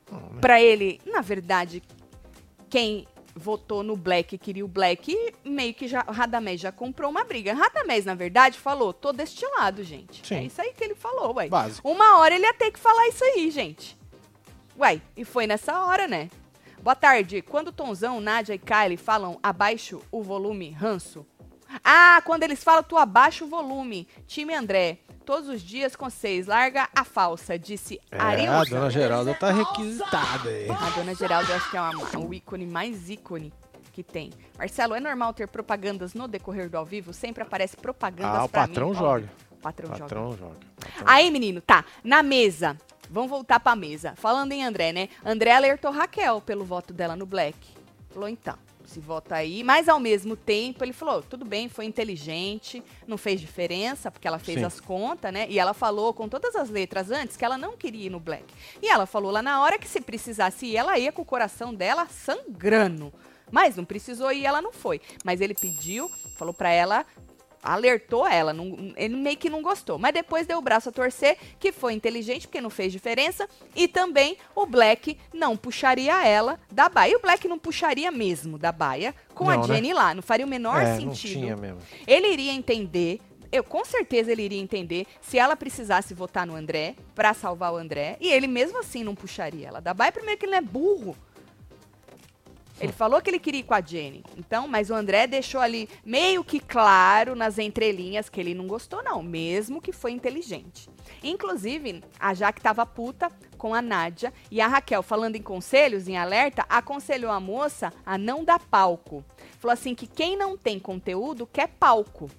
[0.10, 0.40] Não, né?
[0.40, 1.84] pra ele, na verdade,
[2.70, 7.24] quem votou no Black queria o Black, meio que já, o Radamés já comprou uma
[7.24, 7.54] briga.
[7.54, 10.26] Radamés, na verdade, falou, tô deste lado, gente.
[10.26, 10.36] Sim.
[10.36, 11.48] É isso aí que ele falou, ué.
[11.48, 11.90] Básico.
[11.90, 13.98] Uma hora ele ia ter que falar isso aí, gente.
[14.78, 16.30] Uai, e foi nessa hora, né?
[16.82, 17.44] Boa tarde.
[17.44, 21.26] Quando Tonzão, Nádia e Kylie falam abaixo o volume, ranço.
[21.84, 24.08] Ah, quando eles falam tu abaixa o volume.
[24.28, 26.48] Time André, todos os dias com seis.
[26.48, 28.52] Larga a falsa, disse É, Arilson.
[28.54, 30.70] a dona Geralda tá requisitada aí.
[30.70, 33.54] A dona Geralda, eu acho que é uma- o ícone mais ícone
[33.94, 34.32] que tem.
[34.58, 37.12] Marcelo, é normal ter propagandas no decorrer do ao vivo?
[37.14, 38.96] Sempre aparece propagandas Ah, o patrão mim.
[38.96, 39.30] joga.
[39.52, 40.00] O patrão, joga.
[40.02, 40.56] Patrão joga.
[40.80, 42.78] Patrão- Aí, menino, tá, na mesa.
[43.10, 44.14] Vamos voltar pra mesa.
[44.16, 45.10] Falando em André, né?
[45.26, 47.58] André alertou Raquel pelo voto dela no Black.
[48.10, 48.56] Falou, então,
[48.90, 49.64] se vota aí.
[49.64, 54.40] Mas, ao mesmo tempo, ele falou, tudo bem, foi inteligente, não fez diferença, porque ela
[54.40, 54.66] fez Sim.
[54.66, 55.48] as contas, né?
[55.50, 58.46] E ela falou com todas as letras antes que ela não queria ir no Black.
[58.82, 61.74] E ela falou lá na hora que se precisasse ir, ela ia com o coração
[61.74, 63.14] dela sangrando.
[63.52, 65.02] Mas não precisou ir, ela não foi.
[65.26, 67.06] Mas ele pediu, falou pra ela
[67.64, 69.98] alertou ela, não- ele meio que não gostou.
[70.00, 73.48] Mas depois deu o braço a torcer, que foi inteligente, porque não fez diferença.
[73.76, 77.12] E também o Black não puxaria ela da baia.
[77.12, 79.76] E o Black não puxaria mesmo da baia com a Não, né?
[79.76, 80.14] Jenny lá.
[80.14, 81.32] Não faria o menor é, não sentido.
[81.40, 81.80] tinha mesmo.
[82.08, 83.20] Ele iria entender,
[83.52, 87.78] eu com certeza ele iria entender se ela precisasse votar no André pra salvar o
[87.78, 90.62] André, e ele mesmo assim não puxaria ela da baia, primeiro que ele não é
[90.62, 91.16] burro.
[92.82, 94.24] Ele falou que ele queria ir com a Jenny.
[94.36, 99.04] Então, mas o André deixou ali meio que claro nas entrelinhas que ele não gostou
[99.04, 100.90] não, mesmo que foi inteligente.
[101.24, 106.18] Inclusive, a Jaque tava puta com a Nádia e a Raquel, falando em conselhos, em
[106.18, 109.24] alerta, aconselhou a moça a não dar palco.
[109.60, 112.32] Falou assim que quem não tem conteúdo quer palco.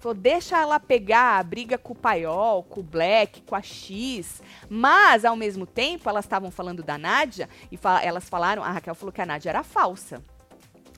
[0.00, 4.40] Falou, deixa ela pegar a briga com o Paiol, com o Black, com a X.
[4.68, 9.12] Mas, ao mesmo tempo, elas estavam falando da Nádia e elas falaram, a Raquel falou
[9.12, 10.22] que a Nádia era falsa.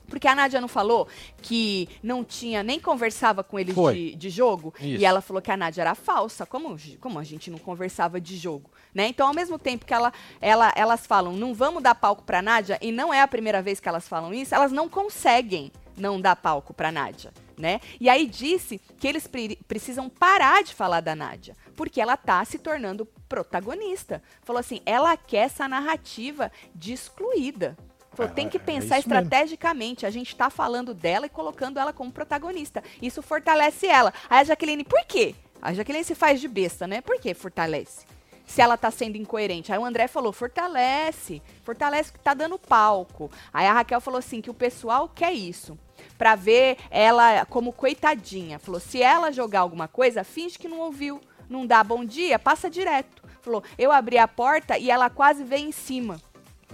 [0.07, 1.07] Porque a Nádia não falou
[1.41, 4.73] que não tinha, nem conversava com eles de, de jogo.
[4.79, 5.01] Isso.
[5.01, 6.45] E ela falou que a Nádia era falsa.
[6.45, 8.69] Como, como a gente não conversava de jogo?
[8.93, 9.07] Né?
[9.07, 12.77] Então, ao mesmo tempo que ela, ela- elas falam, não vamos dar palco pra Nádia,
[12.81, 16.35] e não é a primeira vez que elas falam isso, elas não conseguem não dar
[16.35, 17.33] palco pra Nádia.
[17.57, 17.79] Né?
[17.99, 22.43] E aí disse que eles pre- precisam parar de falar da Nádia, porque ela tá
[22.45, 24.23] se tornando protagonista.
[24.41, 27.77] Falou assim, ela quer essa narrativa de excluída.
[28.13, 29.13] Falou, É, tem que é pensar mesmo.
[29.13, 30.05] estrategicamente.
[30.05, 32.83] A gente tá falando dela e colocando ela como protagonista.
[33.01, 34.13] Isso fortalece ela.
[34.29, 35.35] Aí a Jaqueline, por quê?
[35.61, 37.01] A Jaqueline se faz de besta, né?
[37.01, 38.05] Por que fortalece?
[38.45, 39.71] Se ela tá sendo incoerente.
[39.71, 41.41] Aí o André falou, fortalece.
[41.63, 43.31] Fortalece que tá dando palco.
[43.53, 45.77] Aí a Raquel falou assim, que o pessoal quer isso.
[46.23, 48.57] Pra ver ela como coitadinha.
[48.57, 51.19] Falou, se ela jogar alguma coisa, finge que não ouviu.
[51.49, 53.21] Não dá bom dia, passa direto.
[53.41, 56.21] Falou, eu abri a porta e ela quase veio em cima.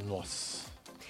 [0.06, 0.68] Nossa.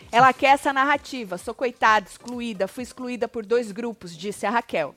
[0.10, 1.38] Ela quer essa narrativa.
[1.38, 4.96] Sou coitada, excluída, fui excluída por dois grupos, disse a Raquel.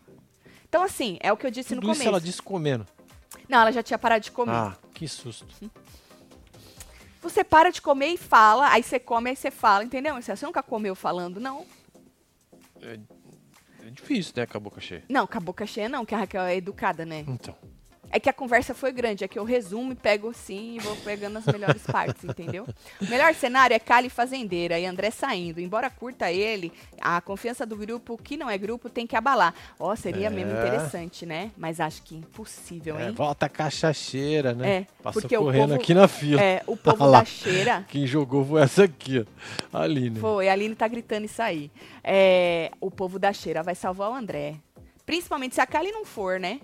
[0.68, 2.08] Então, assim, é o que eu disse Tudo no isso começo.
[2.08, 2.86] ela disse comendo.
[3.48, 4.52] Não, ela já tinha parado de comer.
[4.54, 5.48] Ah, que susto.
[7.20, 10.14] Você para de comer e fala, aí você come, aí você fala, entendeu?
[10.22, 11.66] Você nunca comeu falando, não.
[12.80, 13.00] É
[13.92, 15.04] difícil, né, com a boca cheia.
[15.08, 17.24] Não, com a boca cheia não, que a Raquel é educada, né?
[17.26, 17.54] Então.
[18.14, 20.94] É que a conversa foi grande, é que eu resumo e pego assim e vou
[20.96, 22.66] pegando as melhores partes, entendeu?
[23.00, 25.58] O melhor cenário é Cali Fazendeira e André saindo.
[25.60, 26.70] Embora curta ele,
[27.00, 29.54] a confiança do grupo, que não é grupo, tem que abalar.
[29.80, 30.58] Ó, seria mesmo É.
[30.58, 31.50] interessante, né?
[31.56, 33.12] Mas acho que impossível, É, hein?
[33.14, 34.70] volta a cachaceira, né?
[34.70, 36.42] É, Passou porque o correndo povo- aqui na fila.
[36.42, 37.18] É, o povo Olha lá.
[37.20, 37.86] da cheira.
[37.88, 39.24] Quem jogou foi essa aqui,
[39.72, 39.78] ó.
[39.78, 40.20] Ali, né?
[40.20, 41.70] Foi, a Aline tá gritando isso aí.
[42.04, 44.56] É, o povo da cheira vai salvar o André.
[45.06, 46.60] Principalmente se a Kali não for, né?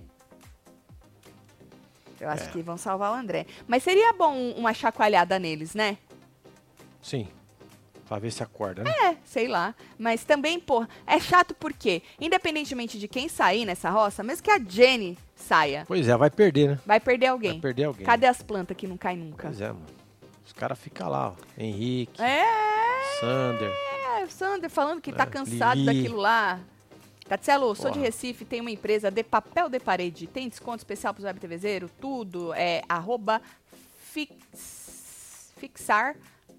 [2.20, 2.46] Eu acho É.
[2.48, 3.46] que vão salvar o André.
[3.66, 5.96] Mas seria bom uma chacoalhada neles, né?
[7.02, 7.28] Sim.
[8.08, 8.90] Pra ver se acorda, né?
[9.04, 9.74] É, sei lá.
[9.98, 14.58] Mas também, pô, é chato porque, independentemente de quem sair nessa roça, mesmo que a
[14.58, 16.78] Jenny saia, Pois é, vai perder, né?
[16.86, 17.52] vai perder alguém.
[17.52, 18.06] Vai perder alguém.
[18.06, 19.48] Cadê as plantas que não caem nunca?
[19.48, 19.84] Pois é, mano.
[20.44, 21.34] Os caras ficam lá, ó.
[21.58, 22.42] Henrique, É,
[23.20, 23.70] Sander.
[24.18, 26.02] É, o Sander falando que tá É, cansado Lili.
[26.02, 26.58] daquilo lá.
[27.28, 27.98] Tatselo, sou de.
[27.98, 30.26] Recife, tenho uma empresa de papel de parede.
[30.26, 31.90] Tem desconto especial pros web TVzeiro?
[32.00, 33.42] Tudo é arroba
[34.00, 36.16] fix, fixar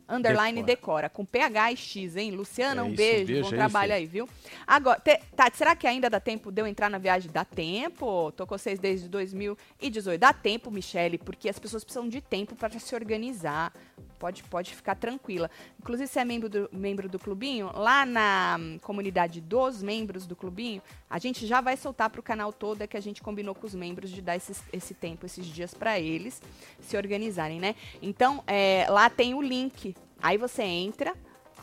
[0.09, 1.09] underline decora.
[1.09, 2.31] com PH e X, hein?
[2.31, 3.99] Luciana, É um isso, beijo, beijo bom aí, trabalho filho.
[4.01, 4.29] aí, viu?
[4.65, 7.31] Agora, te- Tati, será que ainda dá tempo de eu entrar na viagem?
[7.31, 8.31] Dá tempo?
[8.33, 10.19] Tô com vocês desde 2018.
[10.19, 13.71] Dá tempo, Michele, porque as pessoas precisam de tempo para se organizar.
[14.17, 15.49] Pode, pode ficar tranquila.
[15.79, 20.35] Inclusive, se é membro do, membro do clubinho, lá na hum, comunidade dos membros do
[20.35, 23.65] clubinho, a gente já vai soltar pro canal todo, é que a gente combinou com
[23.65, 26.41] os membros de dar esses- esse tempo, esses dias para eles
[26.81, 27.75] se organizarem, né?
[28.01, 29.95] Então, é, lá tem o link.
[30.21, 31.13] Aí você entra,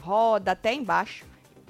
[0.02, 1.24] roda até embaixo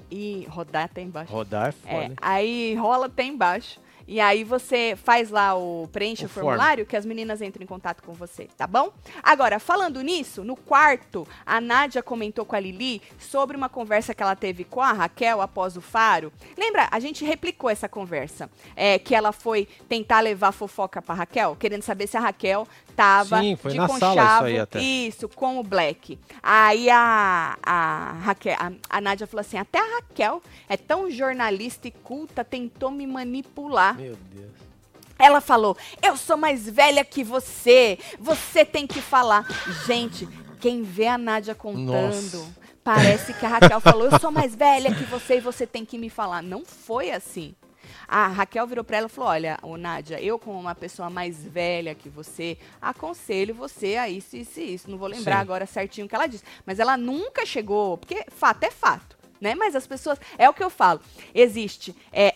[0.09, 1.31] e rodar até embaixo.
[1.31, 3.79] Rodar é foda, É, aí rola até embaixo.
[4.09, 6.45] E aí você faz lá o preenche o, O form.
[6.45, 8.93] formulário que as meninas entram em contato com você, tá bom?
[9.21, 14.23] Agora, falando nisso, no quarto, a Nádia comentou com a Lili sobre uma conversa que
[14.23, 16.31] ela teve com a Raquel após o faro.
[16.57, 16.87] Lembra?
[16.89, 18.49] A gente replicou essa conversa.
[18.77, 22.65] É, que ela foi tentar levar fofoca pra Raquel, querendo saber se a Raquel
[22.97, 24.35] tava Sim, foi de na sala conchavo.
[24.35, 24.79] isso aí até.
[24.81, 26.19] Isso, com o Black.
[26.41, 31.87] Aí a, a Raquel, a, a Nádia falou assim: até a Raquel é tão jornalista
[31.87, 33.95] e culta, tentou me manipular.
[33.95, 34.51] Meu Deus.
[35.19, 37.99] Ela falou: Eu sou mais velha que você.
[38.19, 39.45] Você tem que falar.
[39.85, 40.27] Gente,
[40.59, 41.85] quem vê a Nádia contando.
[41.85, 42.67] Nossa.
[42.83, 45.97] Parece que a Raquel falou: Eu sou mais velha que você e você tem que
[45.99, 46.41] me falar.
[46.41, 47.55] Não foi assim.
[48.07, 51.43] A Raquel virou pra ela e falou: Olha, ô Nádia, eu, como uma pessoa mais
[51.43, 54.89] velha que você, aconselho você a isso, isso e isso.
[54.89, 55.41] Não vou lembrar Sim.
[55.41, 56.43] agora certinho o que ela disse.
[56.65, 59.55] Mas ela nunca chegou, porque fato é fato, né?
[59.55, 60.17] Mas as pessoas.
[60.37, 61.01] É o que eu falo.
[61.35, 61.93] Existe.
[62.13, 62.35] É,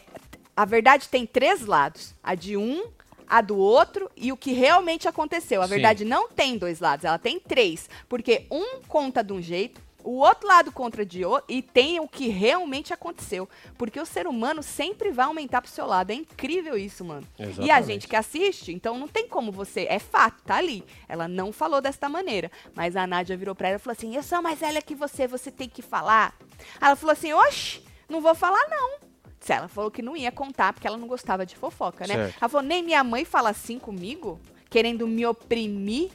[0.55, 2.85] A verdade tem três lados: a de um,
[3.27, 5.61] a do outro e o que realmente aconteceu.
[5.61, 5.75] A Sim.
[5.75, 7.89] verdade não tem dois lados, ela tem três.
[8.09, 10.73] Porque um conta de um jeito, o outro lado
[11.05, 13.47] de outro e tem o que realmente aconteceu.
[13.77, 16.11] Porque o ser humano sempre vai aumentar pro seu lado.
[16.11, 17.27] É incrível isso, mano.
[17.37, 17.87] E a Exatamente.
[17.87, 19.85] gente que assiste, então não tem como você.
[19.89, 20.83] É fato, tá ali.
[21.07, 22.51] Ela não falou desta maneira.
[22.75, 25.27] Mas a Nádia virou pra ela e falou assim: Eu sou mais velha que você,
[25.27, 26.35] você tem que falar.
[26.79, 29.11] Ela falou assim: Oxe, não vou falar, não.
[29.47, 32.13] Ela falou que não ia contar, porque ela não gostava de fofoca, né?
[32.13, 32.37] Certo.
[32.39, 36.11] Ela falou: nem minha mãe fala assim comigo, querendo me oprimir.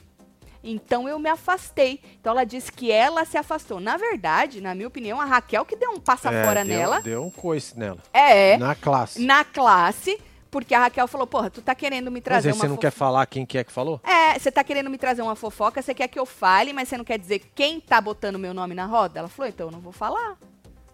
[0.63, 2.01] Então eu me afastei.
[2.19, 3.79] Então ela disse que ela se afastou.
[3.79, 7.01] Na verdade, na minha opinião, a Raquel que deu um passa É, fora deu, nela.
[7.01, 7.99] Deu um coice nela.
[8.13, 9.21] É, Na classe.
[9.23, 10.19] na classe,
[10.51, 12.77] porque a Raquel falou: Porra, tu tá querendo me Mas trazer aí uma você não
[12.77, 14.01] quer falar quem que é que falou?
[14.03, 16.97] É, você tá querendo me trazer uma fofoca, você quer que eu fale, mas você
[16.97, 19.19] não quer dizer quem tá botando meu nome na roda?
[19.19, 20.37] Ela falou, então eu não vou falar.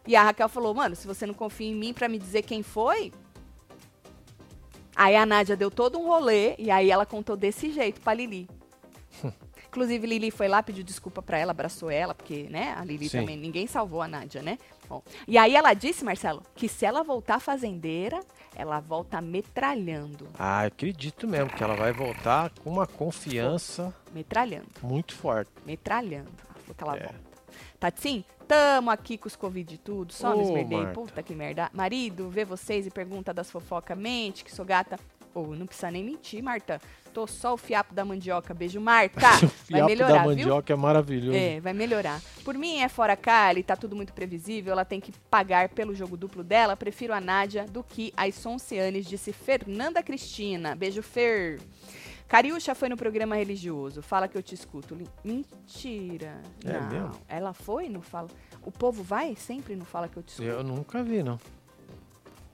[0.06, 2.62] E a Raquel falou, mano, se você não confia em mim pra me dizer quem
[2.62, 3.12] foi.
[4.96, 8.48] Aí a Nádia deu todo um rolê e aí ela contou desse jeito pra Lili.
[9.74, 13.22] Inclusive, Lili foi lá, pediu desculpa pra ela, abraçou ela, porque, né, a Lili Sim.
[13.22, 14.60] também, ninguém salvou a Nádia, né?
[14.88, 18.20] Bom, e aí ela disse, Marcelo, que se ela voltar fazendeira,
[18.56, 20.28] ela volta metralhando.
[20.38, 24.68] Ah, eu acredito mesmo que ela vai voltar com uma confiança Metralhando.
[24.84, 25.50] muito forte.
[25.66, 26.30] metralhando.
[26.68, 27.00] Falou que ela É.
[27.00, 27.34] volta.
[27.80, 30.86] Tatim, tamo aqui com os Covid e tudo, só me Ô, esmerdei.
[30.94, 31.72] Puta que merda.
[31.74, 35.00] Marido, vê vocês e pergunta das fofocas, mente que sou gata.
[35.34, 36.80] Ou não precisa nem mentir, Marta.
[37.14, 38.54] Tô só o fiapo da mandioca.
[38.54, 39.20] Beijo, Marta.
[39.38, 40.30] o Vai fiapo melhorar, da viu?
[40.30, 41.38] mandioca é maravilhoso.
[41.38, 42.22] É, vai melhorar.
[42.44, 46.18] Por mim, é fora Kali, tá tudo muito previsível, ela tem que pagar pelo jogo
[46.18, 46.76] duplo dela.
[46.76, 50.76] Prefiro a Nádia do que as Soncianes, disse Fernanda Cristina.
[50.76, 51.60] Beijo, Fer.
[52.28, 54.02] Cariúcha foi no programa religioso.
[54.02, 54.98] Fala que eu te escuto.
[55.24, 56.42] Mentira.
[56.66, 56.90] É não.
[56.90, 57.12] mesmo?
[57.28, 57.90] Ela foi?
[57.90, 58.28] Não fala.
[58.64, 60.48] O povo vai sempre não fala que eu te escuto.
[60.48, 61.40] Eu nunca vi, não.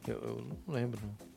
[0.05, 1.28] Eu, eu não lembro, não.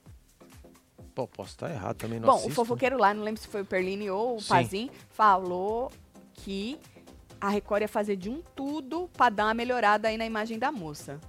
[1.14, 2.54] Pô, posso estar errado também, não Bom, assisto, o né?
[2.54, 4.48] fofoqueiro lá, não lembro se foi o Perline ou o Sim.
[4.48, 5.90] Pazin, falou
[6.32, 6.78] que
[7.40, 10.72] a Record ia fazer de um tudo pra dar uma melhorada aí na imagem da
[10.72, 11.20] moça.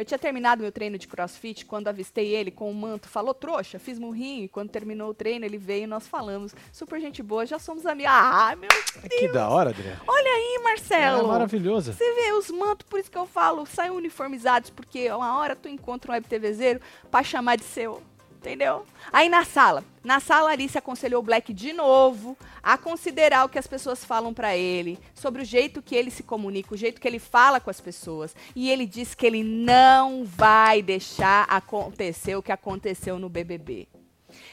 [0.00, 3.06] Eu tinha terminado meu treino de crossfit quando avistei ele com o manto.
[3.08, 4.44] Falou, trouxa, fiz murrinho.
[4.44, 6.54] E quando terminou o treino, ele veio e nós falamos.
[6.72, 8.10] Super gente boa, já somos amigos.
[8.14, 8.68] Ah, meu
[9.10, 10.00] Que da hora, Adriano.
[10.06, 11.28] Olha aí, É Marcelo.
[11.28, 11.92] maravilhoso.
[11.92, 15.68] Você vê os mantos, por isso que eu falo, saiam uniformizados, porque uma hora tu
[15.68, 18.02] encontra um web TVzeiro pra chamar de seu.
[18.40, 18.86] Entendeu?
[19.12, 23.50] Aí na sala, na sala a Alice aconselhou o Black de novo a considerar o
[23.50, 27.02] que as pessoas falam pra ele, sobre o jeito que ele se comunica, o jeito
[27.02, 28.34] que ele fala com as pessoas.
[28.56, 33.86] E ele disse que ele não vai deixar acontecer o que aconteceu no BBB.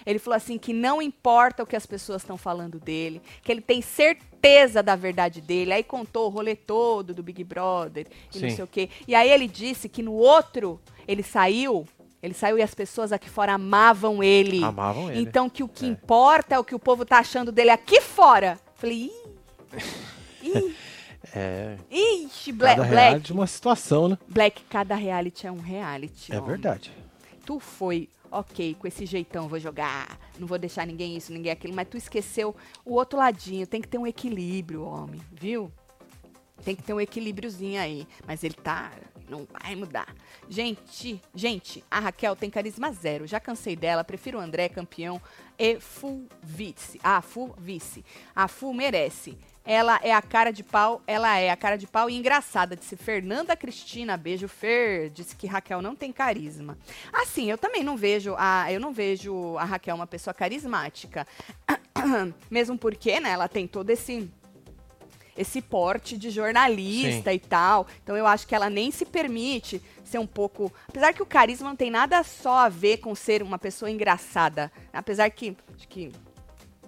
[0.06, 3.62] Ele falou assim que não importa o que as pessoas estão falando dele, que ele
[3.62, 5.71] tem certeza da verdade dele.
[5.71, 8.56] Aí contou o rolê todo do Big Brother e não Sim.
[8.56, 8.89] sei o quê.
[9.08, 11.88] E aí ele disse que no outro ele saiu,
[12.21, 14.63] ele saiu e as pessoas aqui fora amavam ele.
[14.63, 15.21] Amavam ele.
[15.21, 15.89] Então que o que É.
[15.89, 18.60] importa é o que o povo tá achando dele aqui fora.
[18.75, 19.12] Falei,
[20.43, 20.75] ih, ih,
[21.36, 24.17] É, ixi, Bla cada Black, reality uma situação, né?
[24.30, 26.32] Black, cada reality é um reality.
[26.32, 26.91] É homem verdade.
[27.45, 31.73] tu foi, ok, com esse jeitão, vou jogar, não vou deixar ninguém isso, ninguém aquilo,
[31.75, 35.69] mas tu esqueceu o outro ladinho, tem que ter um equilíbrio, homem, viu?
[36.63, 38.91] Tem que ter um equilíbriozinho aí, mas ele tá,
[39.29, 40.13] não vai mudar.
[40.49, 45.21] Gente, gente, a Raquel tem carisma zero, já cansei dela, prefiro o André campeão
[45.57, 46.99] e full vice.
[47.03, 48.03] Ah, full vice.
[48.35, 49.37] A full merece.
[49.65, 52.95] Ela é a cara de pau, ela é a cara de pau e engraçada, disse
[52.95, 56.77] Fernanda Cristina, beijo Fer, disse que Raquel não tem carisma.
[57.11, 61.27] Assim, eu também não vejo a, eu não vejo a Raquel uma pessoa carismática.
[62.49, 64.31] Mesmo porque, né, ela tem todo esse
[65.38, 67.36] esse porte de jornalista Sim.
[67.36, 67.88] e tal.
[68.04, 70.71] Então eu acho que ela nem se permite ser um pouco.
[70.88, 74.71] Apesar que o carisma não tem nada só a ver com ser uma pessoa engraçada.
[74.91, 76.12] Apesar que acho que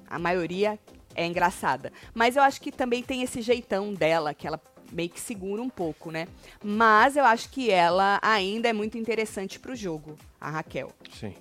[0.09, 0.79] a maioria
[1.15, 1.91] é engraçada.
[2.13, 4.59] Mas eu acho que também tem esse jeitão dela, que ela
[4.91, 6.27] meio que segura um pouco, né?
[6.63, 10.91] Mas eu acho que ela ainda é muito interessante pro jogo, a Raquel.
[11.13, 11.33] Sim.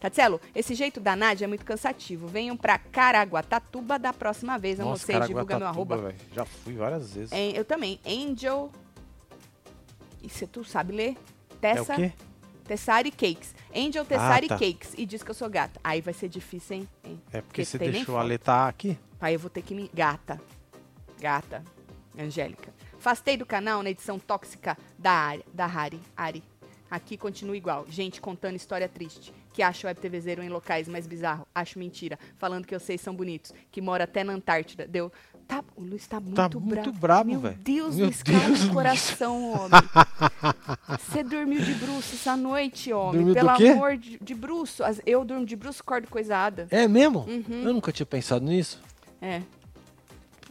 [0.00, 2.26] Tatselo, esse jeito da Nádia é muito cansativo.
[2.26, 4.78] Venham pra Caraguatatuba da próxima vez.
[4.78, 5.96] Amo Nossa, vocês, divulga meu arroba.
[5.96, 6.16] velho.
[6.34, 7.32] Já fui várias vezes.
[7.54, 8.00] Eu também.
[8.06, 8.70] Angel.
[10.22, 11.16] E se tu sabe ler?
[11.62, 11.92] É Tessa.
[11.92, 12.12] o quê?
[12.64, 13.54] Tessari Cakes.
[13.74, 14.58] Angel Tessari tá.
[14.58, 14.94] Cakes.
[14.96, 15.78] E diz que eu sou gata.
[15.84, 16.88] Aí vai ser difícil, hein?
[17.04, 17.20] hein?
[17.32, 18.98] É porque você tem nem deixou a letra aqui?
[19.20, 19.90] Aí eu vou ter que me.
[19.92, 20.40] Gata.
[21.20, 21.62] Gata.
[22.18, 22.72] Angélica.
[22.96, 26.00] Afastei do canal na edição tóxica da, Ari, da Hari.
[26.16, 26.42] Ari.
[26.94, 27.84] Aqui continua igual.
[27.88, 29.34] Gente contando história triste.
[29.52, 31.44] Que acha o Web TV Zero em locais mais bizarros.
[31.52, 32.16] Acho mentira.
[32.38, 33.52] Falando que vocês são bonitos.
[33.72, 34.86] Que mora até na Antártida.
[34.86, 35.10] Deu.
[35.44, 36.64] Tá, o Luiz tá muito Tá bravo.
[36.64, 37.58] muito bravo, Meu velho.
[37.58, 39.80] Deus, Meu Luiz, calma o coração, homem.
[41.00, 43.24] Você dormiu de bruço essa noite, homem.
[43.24, 44.84] Dormiu do Pelo amor de, de bruço.
[45.04, 46.68] Eu durmo de bruço, cordo coisada.
[46.70, 47.26] É mesmo?
[47.28, 47.62] Uhum.
[47.64, 48.80] Eu nunca tinha pensado nisso.
[49.20, 49.42] É.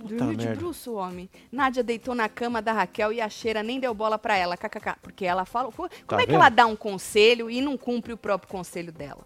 [0.09, 0.59] Dormiu de merda.
[0.59, 1.29] bruço, homem.
[1.51, 4.95] Nádia deitou na cama da Raquel e a cheira nem deu bola pra ela, kkk.
[5.01, 5.71] Porque ela falou.
[5.71, 6.35] Como Tá é que vendo?
[6.35, 9.25] ela dá um conselho e não cumpre o próprio conselho dela?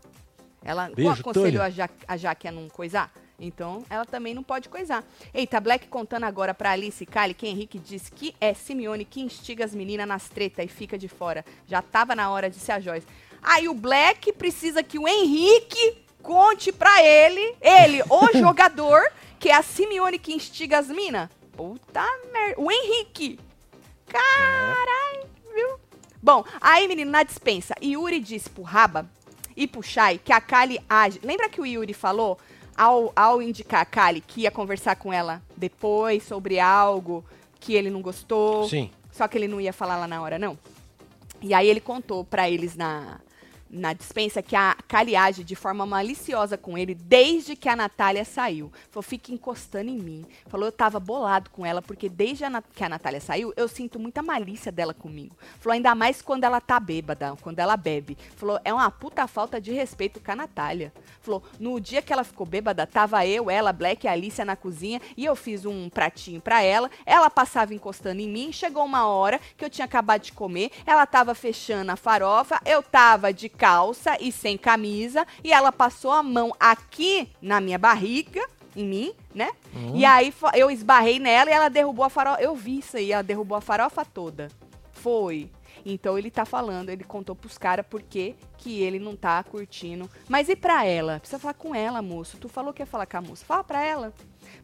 [0.63, 3.11] Ela Beijo, aconselhou a, ja, a Jaque a não coisar?
[3.39, 5.03] Então, ela também não pode coisar.
[5.31, 9.63] Eita, Black contando agora pra Alice Kali que Henrique disse que é Simeone que instiga
[9.63, 11.45] as meninas nas tretas e fica de fora.
[11.67, 13.05] Já tava na hora de ser a Joyce.
[13.41, 18.99] Aí o Black precisa que o Henrique conte pra ele, ele, o jogador,
[19.39, 21.29] que é a Simeone que instiga as minas.
[21.55, 22.61] Puta merda.
[22.61, 23.39] O Henrique.
[24.07, 25.79] Caralho, viu?
[26.21, 29.09] Bom, aí, menino, na dispensa, Yuri disse pro Raba
[29.55, 31.19] e pro Shai que a Kali age.
[31.23, 32.37] Lembra que o Yuri falou,
[32.77, 37.25] ao, ao indicar a Kali que ia conversar com ela depois sobre algo
[37.59, 38.67] que ele não gostou?
[38.69, 38.91] Sim.
[39.11, 40.57] Só que ele não ia falar lá na hora, não.
[41.41, 43.19] E aí ele contou pra eles na,
[43.69, 48.23] na dispensa que a Kali age de forma maliciosa com ele desde que a Natália
[48.25, 48.71] saiu.
[48.89, 50.25] Falou, fica encostando em mim.
[50.47, 53.99] Falou, eu tava bolado com ela, porque desde a que a Natália saiu, eu sinto
[53.99, 55.35] muita malícia dela comigo.
[55.59, 58.17] Falou, ainda mais quando ela tá bêbada, quando ela bebe.
[58.35, 60.93] Falou, é uma puta falta de respeito com a Natália.
[61.21, 64.55] Falou, no dia que ela ficou bêbada, tava eu, ela, Black e a Alicia na
[64.55, 69.07] cozinha, e eu fiz um pratinho pra ela, ela passava encostando em mim, chegou uma
[69.07, 73.49] hora que eu tinha acabado de comer, ela tava fechando a farofa, eu tava de
[73.57, 79.13] calça e sem camisa, e ela passou a mão aqui na minha barriga, em mim,
[79.33, 79.49] né?
[79.95, 82.41] E aí fo- eu esbarrei nela e ela derrubou a farofa.
[82.41, 84.49] Eu vi isso aí, ela derrubou a farofa toda.
[84.91, 85.49] Foi.
[85.85, 90.09] Então ele tá falando, ele contou pros caras por que que ele não tá curtindo.
[90.27, 91.19] Mas e pra ela?
[91.19, 92.37] Precisa falar com ela, moço.
[92.37, 93.45] Tu falou que ia falar com a moça.
[93.45, 94.13] Fala pra ela.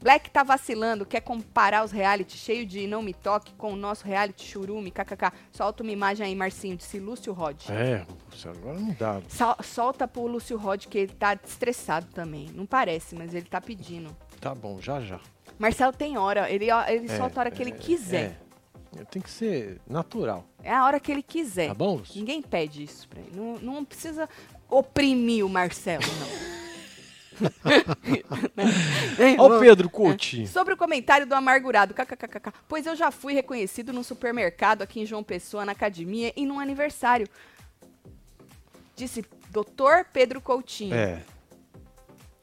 [0.04, 4.06] Black tá vacilando, quer comparar os reality cheio de não me toque com o nosso
[4.06, 5.32] reality churume, kkk.
[5.52, 7.58] Solta uma imagem aí, Marcinho, disse Lúcio Rod.
[7.70, 8.06] É,
[8.46, 9.22] agora não dá.
[9.30, 12.50] Sol- solta pro Lúcio Rod que ele tá estressado também.
[12.54, 14.16] Não parece, mas ele tá pedindo.
[14.42, 15.20] Tá bom, já já.
[15.58, 18.38] Marcelo tem hora, ele, ele É, solta a hora que ele quiser.
[19.00, 19.04] É.
[19.06, 20.46] Tem que ser natural.
[20.62, 20.72] É.
[20.72, 21.70] a hora que ele quiser.
[21.70, 22.20] Tá bom, Lúcio?
[22.20, 23.32] Ninguém pede isso pra ele.
[23.34, 24.28] Não, não precisa
[24.70, 26.54] oprimir o Marcelo, não.
[28.56, 29.36] Né?
[29.38, 30.48] Ó o Pedro Coutinho.
[30.48, 35.06] Sobre o comentário do amargurado, kkkk, pois eu já fui reconhecido no supermercado aqui em
[35.06, 37.28] João Pessoa, na academia e num aniversário.
[38.96, 40.06] Disse Dr.
[40.12, 40.94] Pedro Coutinho.
[40.94, 41.22] É,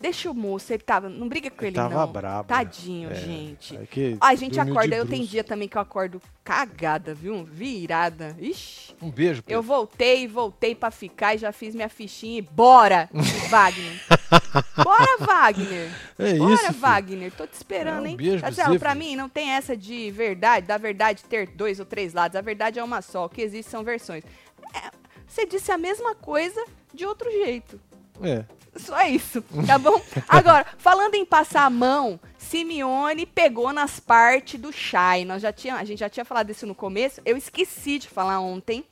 [0.01, 1.11] Deixa o moço, ele tava.
[1.11, 2.11] Não briga com Ele ele, tava não.
[2.11, 3.14] brabo, Tadinho, é.
[3.16, 3.76] gente.
[3.76, 4.96] é que Ai, gente, acorda.
[4.96, 7.44] Eu tenho dia também que eu acordo cagada, viu?
[7.44, 8.34] Virada.
[8.40, 8.94] Ixi.
[9.03, 9.59] Um beijo, Pedro.
[9.59, 13.11] Eu voltei, voltei pra ficar e já fiz minha fichinha e bora,
[13.51, 14.01] Wagner.
[14.82, 15.90] Bora, Wagner.
[16.18, 16.72] É Bora, isso.
[16.72, 17.32] Wagner.
[17.32, 18.16] Tô te esperando, É, um hein?
[18.16, 22.14] beijo você, pra mim não tem essa de verdade, da verdade ter dois ou três
[22.14, 22.36] lados.
[22.36, 23.26] A verdade é uma só.
[23.26, 24.24] O que existe são versões.
[24.74, 24.90] É,
[25.26, 27.78] você disse a mesma coisa de outro jeito.
[28.22, 28.44] É.
[28.77, 30.01] Só isso, tá bom?
[30.29, 35.25] Agora, falando em passar a mão, Simeone pegou nas partes do Shai.
[35.25, 37.21] Nós já tinha, a gente já tinha falado isso no começo.
[37.25, 38.85] Eu esqueci de falar ontem.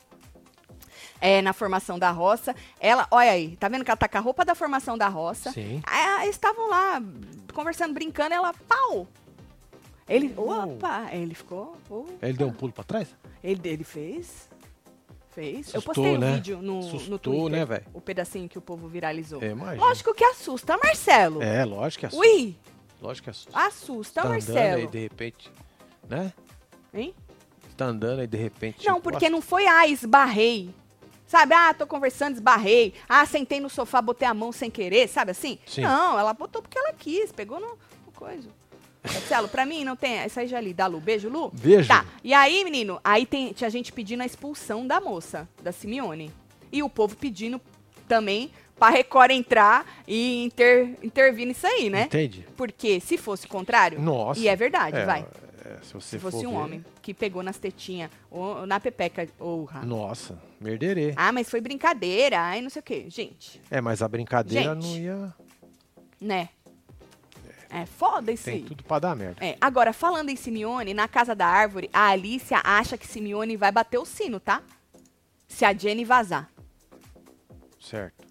[1.21, 2.55] é, na formação da roça.
[2.81, 5.51] Ela, olha aí, tá vendo que ela tá com a roupa da formação da roça?
[5.53, 5.81] Sim.
[5.87, 7.01] Aí, eles estavam lá
[7.53, 9.07] conversando, brincando, ela, pau!
[10.09, 11.77] Ele, opa, ele ficou.
[11.91, 13.09] oh, Ele deu um pulo pra trás?
[13.45, 14.49] ele, ele fez.
[15.39, 15.73] Fez.
[15.73, 16.35] eu postei o né?
[16.35, 17.51] vídeo no, no Assustou, Twitter.
[17.51, 17.87] né, velho?
[17.95, 19.41] O pedacinho que o povo viralizou.
[19.41, 19.87] É, imagina.
[19.87, 21.41] Lógico que assusta, Marcelo.
[21.41, 22.27] É, lógico que assusta.
[22.27, 22.57] Ui,
[23.01, 23.57] Lógico que assusta.
[23.57, 24.91] assusta, tá andando aí, Marcelo.
[24.91, 25.53] de repente,
[26.09, 26.33] né?
[26.93, 27.15] Hein?
[27.77, 28.85] Tá andando aí, de repente...
[28.85, 30.75] Não, tipo, porque não foi, ah, esbarrei.
[31.25, 32.93] Sabe, ah, tô conversando, esbarrei.
[33.09, 35.61] Ah, sentei no sofá, botei a mão sem querer, sabe assim?
[35.67, 35.83] Sim.
[35.83, 38.49] Não, ela botou porque ela quis, pegou no, no coisa.
[39.05, 40.25] Marcelo, pra mim não tem.
[40.27, 40.75] Isso aí já li.
[40.75, 41.01] Dá Lu.
[41.01, 41.51] Beijo, Lu?
[41.51, 41.89] Beijo.
[41.89, 42.05] Tá.
[42.23, 46.31] E aí, menino, aí tem, tinha gente pedindo a expulsão da moça, da Simeone.
[46.71, 47.61] E o povo pedindo
[48.07, 52.03] também pra Record entrar e inter, intervir nisso aí, né?
[52.03, 52.47] Entende?
[52.57, 54.39] Porque se fosse o contrário, Nossa.
[54.41, 55.27] e é verdade, É, vai.
[55.65, 59.69] é, se Se fosse um ver- homem que pegou nas tetinhas ou na pepeca, ou
[59.85, 61.13] Nossa, merderê.
[61.17, 63.07] ah, mas foi brincadeira, ai não sei o quê.
[63.09, 64.87] Gente, É, mas a brincadeira Gente.
[64.87, 65.35] não ia...
[66.21, 66.49] né?
[67.71, 68.63] É foda isso Tem aí.
[68.63, 69.45] tudo pra dar merda.
[69.45, 73.71] É, agora, falando em Simeone, na casa da árvore, a Alicia acha que Simeone vai
[73.71, 74.63] bater o sino, tá?
[75.47, 76.51] Se a Jenny vazar.
[77.81, 78.27] Certo.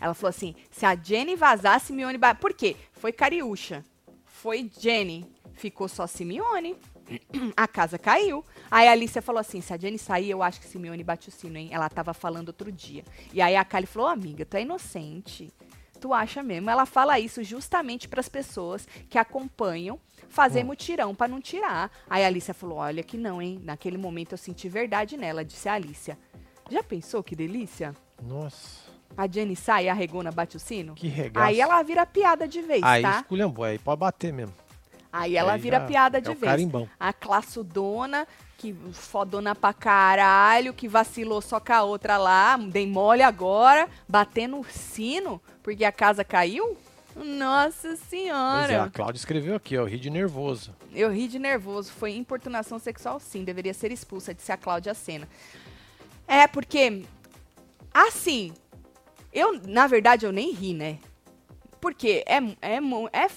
[0.00, 2.34] Ela falou assim: se a Jenny vazar, Simeone vai.
[2.34, 2.76] Por quê?
[2.92, 3.84] Foi Cariúcha.
[4.24, 5.26] Foi Jenny.
[5.54, 6.76] Ficou só Simeone.
[7.56, 8.44] A casa caiu.
[8.70, 11.32] Aí a Alicia falou assim: se a Jenny sair, eu acho que Simeone bate o
[11.32, 11.68] sino, hein?
[11.70, 13.04] Ela tava falando outro dia.
[13.32, 15.52] E aí a Kali falou: amiga, tu é inocente.
[16.00, 16.68] Tu acha mesmo?
[16.70, 20.66] Ela fala isso justamente para as pessoas que acompanham fazer Hum.
[20.66, 21.90] mutirão para não tirar.
[22.08, 23.60] Aí a Alicia falou: olha que não, hein?
[23.62, 26.18] Naquele momento eu senti verdade nela, disse a Alicia.
[26.70, 27.94] Já pensou que delícia?
[28.22, 28.80] Nossa,
[29.16, 30.94] A Jenny sai e a Regona bate o sino?
[30.94, 31.46] que regaço.
[31.46, 33.18] Aí ela vira piada de vez, Aí tá?
[33.20, 34.54] esculhambou, aí pode bater mesmo.
[35.12, 36.50] Aí ela Aí vira piada é de o vez.
[36.50, 36.88] carimbão.
[36.98, 38.26] A classudona,
[38.56, 44.58] que fodona pra caralho, que vacilou só com a outra lá, dei mole agora, batendo
[44.58, 46.76] o sino, porque a casa caiu?
[47.14, 48.90] Nossa Pois é, a senhora!
[48.92, 50.74] Cláudia escreveu aqui, ó, ri de nervoso.
[50.92, 55.28] Eu ri de nervoso, foi importunação sexual sim, deveria ser expulsa, disse a Cláudia Sena.
[56.28, 57.04] É, porque,
[57.92, 58.52] assim,
[59.32, 60.98] eu, na verdade, eu nem ri, né?
[61.80, 62.76] Porque é, é,
[63.12, 63.28] é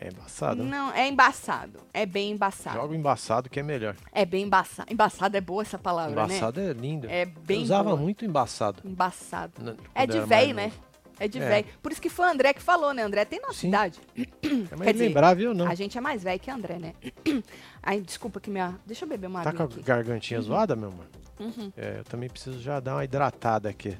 [0.00, 0.70] É embaçado, né?
[0.70, 1.80] Não, é embaçado.
[1.92, 2.76] É bem embaçado.
[2.76, 3.94] Joga o embaçado que é melhor.
[4.10, 4.92] É bem embaçado.
[4.92, 7.06] Embaçado é boa essa palavra, embaçado é lindo.
[7.06, 7.14] né?
[7.20, 7.96] É Eu bem usava boa.
[7.96, 8.82] muito embaçado.
[8.84, 9.76] Embaçado.
[9.94, 10.72] É de véio, né?
[11.20, 11.46] É de É.
[11.48, 11.66] velho.
[11.82, 13.02] Por isso que foi o André que falou, né?
[13.02, 13.68] André tem nossa Sim.
[13.68, 14.00] idade.
[14.16, 15.68] É mais ou não?
[15.68, 16.94] A gente é mais velho que André, né?
[17.82, 18.74] Ai, desculpa que minha...
[18.86, 19.82] Deixa eu beber uma Tá água com a aqui.
[19.82, 21.06] gargantinha zoada, meu amor?
[21.38, 21.70] Uhum.
[21.76, 23.96] É, eu também preciso já dar uma hidratada aqui.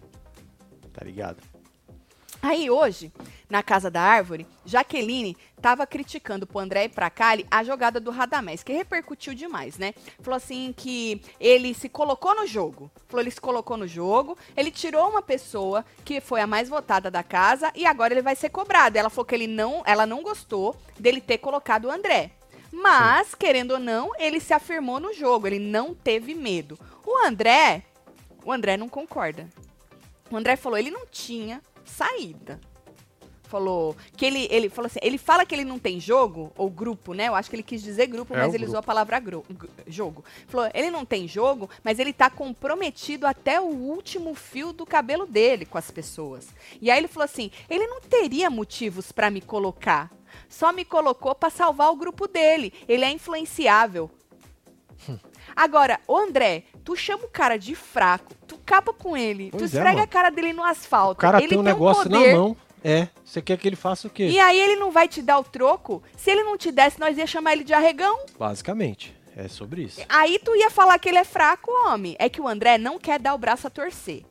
[0.92, 1.36] Tá ligado?
[2.42, 3.12] Aí hoje,
[3.48, 8.10] na Casa da Árvore, Jaqueline tava criticando pro André e pra Kali a jogada do
[8.10, 9.94] Radamés, que repercutiu demais, né?
[10.18, 12.90] Falou assim que ele se colocou no jogo.
[13.06, 17.12] Falou, ele se colocou no jogo, ele tirou uma pessoa que foi a mais votada
[17.12, 18.96] da casa e agora ele vai ser cobrado.
[18.96, 22.32] Ela falou que ele não, ela não gostou dele ter colocado o André.
[22.72, 26.76] Mas, querendo ou não, ele se afirmou no jogo, ele não teve medo.
[27.06, 27.84] O André,
[28.44, 29.48] o André não concorda.
[30.28, 32.60] O André falou, ele não tinha saída.
[33.44, 37.12] Falou que ele, ele falou assim, ele fala que ele não tem jogo ou grupo,
[37.12, 37.28] né?
[37.28, 38.70] Eu acho que ele quis dizer grupo, É, mas ele grupo.
[38.70, 39.44] usou a palavra gro-
[39.86, 40.24] jogo.
[40.48, 45.26] Falou, ele não tem jogo, mas ele tá comprometido até o último fio do cabelo
[45.26, 46.48] dele com as pessoas.
[46.80, 50.10] E aí ele falou assim, ele não teria motivos pra me colocar.
[50.48, 52.72] Só me colocou pra salvar o grupo dele.
[52.88, 54.10] Ele é influenciável.
[55.54, 59.74] Agora, ô André, tu chama o cara de fraco, tu capa com ele, tu Pois
[59.74, 61.12] é, esfrega a cara dele no asfalto.
[61.12, 62.56] O cara ele tem um negócio na poder, mão.
[62.84, 63.08] É.
[63.24, 64.26] Você quer que ele faça o quê?
[64.28, 66.02] E aí ele não vai te dar o troco?
[66.16, 68.18] Se ele não te desse, nós ia chamar ele de arregão.
[68.38, 69.14] Basicamente.
[69.34, 70.00] É sobre isso.
[70.10, 72.14] Aí tu ia falar que ele é fraco, homem.
[72.18, 74.24] É que o André não quer dar o braço a torcer.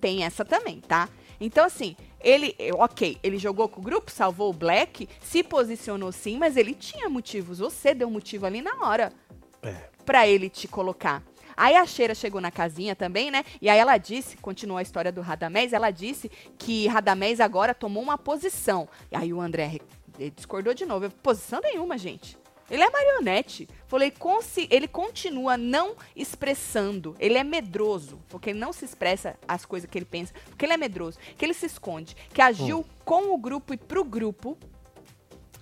[0.00, 1.08] Tem essa também, tá?
[1.40, 6.38] Então, assim, ele, ok, ele jogou com o grupo, salvou o Black, se posicionou sim,
[6.38, 7.60] mas ele tinha motivos.
[7.60, 9.12] Você deu motivo ali na hora
[10.04, 11.22] Pra ele te colocar.
[11.56, 13.44] Aí a Cheira chegou na casinha também, né?
[13.60, 18.02] E aí ela disse, continuou a história do Radamés, ela disse que Radamés agora tomou
[18.02, 18.88] uma posição.
[19.10, 19.80] E aí o André
[20.18, 21.10] ele discordou de novo.
[21.22, 22.38] Posição nenhuma, gente.
[22.70, 23.68] Ele é marionete.
[23.86, 24.12] Falei,
[24.70, 27.14] ele continua não expressando.
[27.18, 28.18] Ele é medroso.
[28.28, 30.32] Porque ele não se expressa as coisas que ele pensa.
[30.48, 31.18] Porque ele é medroso.
[31.36, 32.16] Que ele se esconde.
[32.32, 34.56] Que agiu com o grupo e pro grupo.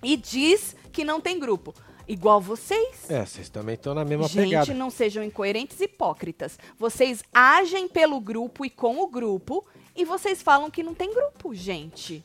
[0.03, 1.75] E diz que não tem grupo.
[2.11, 3.09] Igual vocês.
[3.09, 4.75] É, vocês também estão na mesma Gente, pegada.
[4.75, 6.59] não sejam incoerentes e hipócritas.
[6.77, 11.55] Vocês agem pelo grupo e com o grupo e vocês falam que não tem grupo,
[11.55, 12.25] gente.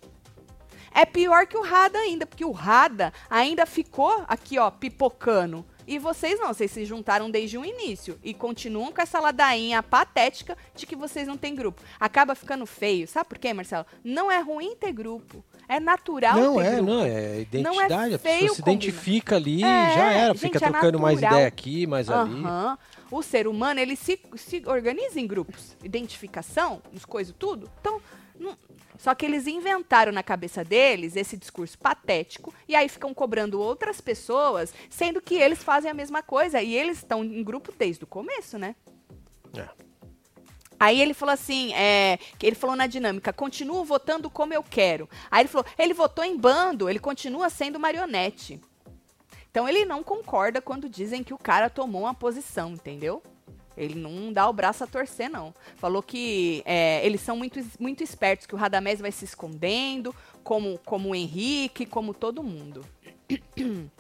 [0.91, 5.63] É pior que o Rada ainda, porque o Rada ainda ficou aqui, ó, pipocando.
[5.85, 10.57] E vocês não, vocês se juntaram desde o início e continuam com essa ladainha patética
[10.73, 11.79] de que vocês não têm grupo.
[11.99, 13.07] Acaba ficando feio.
[13.07, 13.85] Sabe por quê, Marcelo?
[14.03, 15.43] Não é ruim ter grupo.
[15.67, 16.83] É natural Não, é, grupo.
[16.91, 18.13] não, é identidade.
[18.15, 18.83] a feio pessoa se combinar.
[18.83, 20.33] identifica ali, É, já era.
[20.33, 21.33] gente, Fica é trocando mais natural.
[21.33, 22.33] ideia aqui, mais ali.
[22.43, 22.77] Aham.
[23.11, 25.75] O ser humano, ele se, se organiza em grupos.
[25.83, 27.69] Identificação, as coisas, tudo.
[27.79, 28.01] Então,
[28.39, 28.57] não-
[28.97, 33.99] só que eles inventaram na cabeça deles esse discurso patético e aí ficam cobrando outras
[33.99, 38.07] pessoas, sendo que eles fazem a mesma coisa e eles estão em grupo desde o
[38.07, 38.75] começo, né?
[39.57, 39.84] É.
[40.79, 45.09] Aí ele falou assim, é, ele falou na dinâmica, continuo votando como eu quero.
[45.31, 48.59] Aí ele falou, ele votou em bando, ele continua sendo marionete.
[49.49, 53.23] Então ele não concorda quando dizem que o cara tomou uma posição, entendeu?
[53.77, 55.53] Ele não dá o braço a torcer, não.
[55.75, 60.77] Falou que é, eles são muito, muito espertos, que o Radamés vai se escondendo, como,
[60.79, 62.85] como o Henrique, como todo mundo.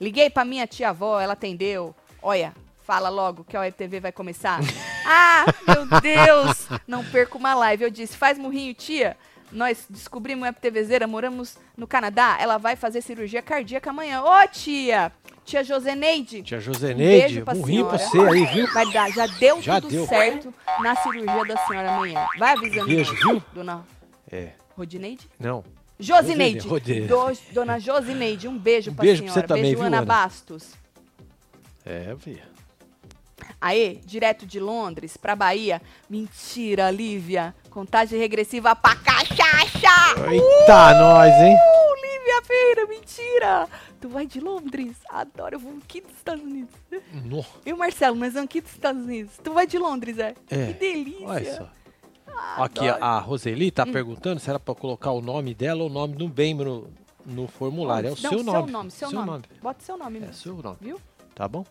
[0.00, 1.94] Liguei pra minha tia-avó, ela atendeu.
[2.20, 2.54] Olha,
[2.84, 4.60] fala logo que a Web TV vai começar.
[5.06, 6.68] ah, meu Deus!
[6.86, 7.84] Não perco uma live.
[7.84, 9.16] Eu disse, faz murrinho, tia.
[9.50, 12.38] Nós descobrimos Web TVzeira, moramos no Canadá.
[12.40, 14.22] Ela vai fazer cirurgia cardíaca amanhã.
[14.22, 15.12] Ô, tia!
[15.44, 16.42] Tia Joseneide.
[16.42, 18.72] Tia Um Joseneide, beijo pra um rim pra você aí, viu?
[18.72, 20.06] Vai dar, já deu Já tudo deu.
[20.06, 22.26] certo na cirurgia da senhora amanhã.
[22.38, 23.42] Vai avisando Beijo, viu?
[23.52, 23.84] dona
[24.30, 25.28] É, Rodineide?
[25.40, 25.64] não.
[25.98, 26.66] Josineide.
[26.66, 27.06] Rosineide.
[27.08, 29.40] Do- dona Josineide, um beijo Um pra beijo pra senhora.
[29.42, 30.06] você também, beijo, viu, Ana Ana?
[30.06, 30.74] Bastos.
[31.84, 32.42] É, Via.
[33.60, 35.80] Aê, direto de Londres pra Bahia.
[36.08, 37.54] Mentira, Lívia.
[37.70, 40.20] Contagem regressiva pra cachaça!
[40.30, 41.54] Eita, nós, hein?
[41.56, 43.68] Uh, Lívia Feira, mentira!
[44.00, 44.96] Tu vai de Londres?
[45.08, 46.74] Adoro, eu vou aqui dos Estados Unidos.
[47.24, 49.32] No, E o Marcelo, nós vamos aqui dos Estados Unidos.
[49.42, 50.34] Tu vai de Londres, é?
[50.50, 50.66] É.
[50.66, 51.26] Que delícia!
[51.26, 51.68] olha só.
[52.34, 53.04] Ah, Aqui, adoro.
[53.04, 53.92] a Roseli tá Hum.
[53.92, 56.88] perguntando se era pra colocar o nome dela ou o nome do bem no,
[57.26, 58.08] no formulário.
[58.08, 58.58] É o Não, seu nome.
[58.62, 59.42] Seu nome, seu, nome.
[59.62, 60.34] Bota seu nome É mesmo.
[60.34, 60.76] seu nome.
[60.80, 61.00] Viu?
[61.42, 61.66] Tá bom?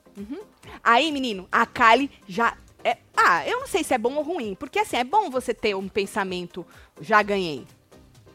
[0.84, 2.57] Aí, menino, a Kali já.
[2.84, 2.97] É...
[3.15, 4.53] Ah, eu não sei se é bom ou ruim.
[4.53, 6.67] Porque assim, é bom você ter um pensamento.
[6.99, 7.65] Já ganhei.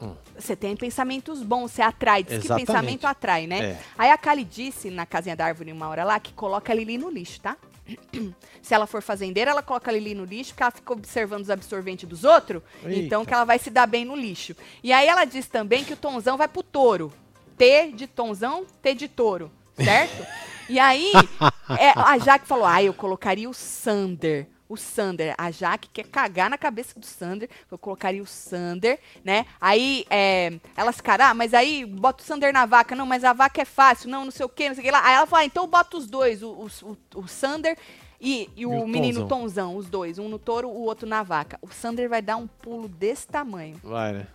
[0.00, 0.14] Hum.
[0.34, 2.22] Você tem pensamentos bons, você atrai.
[2.22, 2.66] Diz que Exatamente.
[2.66, 3.72] pensamento atrai, né?
[3.72, 3.80] É.
[3.98, 6.96] Aí a Kali disse na casinha da árvore uma hora lá que coloca a Lili
[6.96, 7.54] no lixo, tá?
[8.62, 11.50] Se ela for fazendeira, ela coloca a Lili no lixo, porque ela fica observando os
[11.50, 12.62] absorventes dos outros.
[12.82, 12.98] Eita.
[12.98, 14.56] Então que ela vai se dar bem no lixo.
[14.82, 17.12] E aí ela diz também que o Tonzão vai pro touro.
[17.58, 19.52] T de Tonzão, T de touro.
[19.76, 20.26] Certo?
[20.68, 21.12] e aí,
[21.78, 24.48] é, a Jaque falou: ah, eu colocaria o Sander.
[24.68, 25.32] O Sander.
[25.38, 27.48] A Jaque quer cagar na cabeça do Sander.
[27.70, 29.46] Eu colocaria o Sander, né?
[29.60, 32.96] Aí é, elas ficaram, ah, mas aí bota o Sander na vaca.
[32.96, 34.10] Não, mas a vaca é fácil.
[34.10, 35.06] Não, não sei o quê, não sei o que lá.
[35.06, 37.78] Aí ela falou, ah, então bota os dois, o, o, o, o Sander
[38.20, 39.38] e, e o, E o menino Tonzão.
[39.38, 40.18] Tonzão, os dois.
[40.18, 41.58] Um no touro, o outro na vaca.
[41.62, 43.78] O Sander vai dar um pulo desse tamanho.
[43.82, 44.26] Vai, né?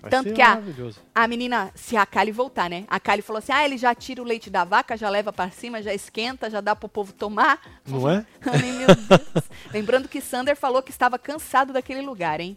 [0.00, 0.62] Vai Tanto que a-.
[1.14, 2.84] A menina, se a Kali voltar, né?
[2.88, 5.50] A Kali falou assim: ah, ele já tira o leite da vaca, já leva pra
[5.50, 7.60] cima, já esquenta, já dá pro povo tomar.
[7.86, 8.24] Não é?
[8.46, 9.44] Ai, meu Deus.
[9.72, 12.56] Lembrando que Sander falou que estava cansado daquele lugar, hein?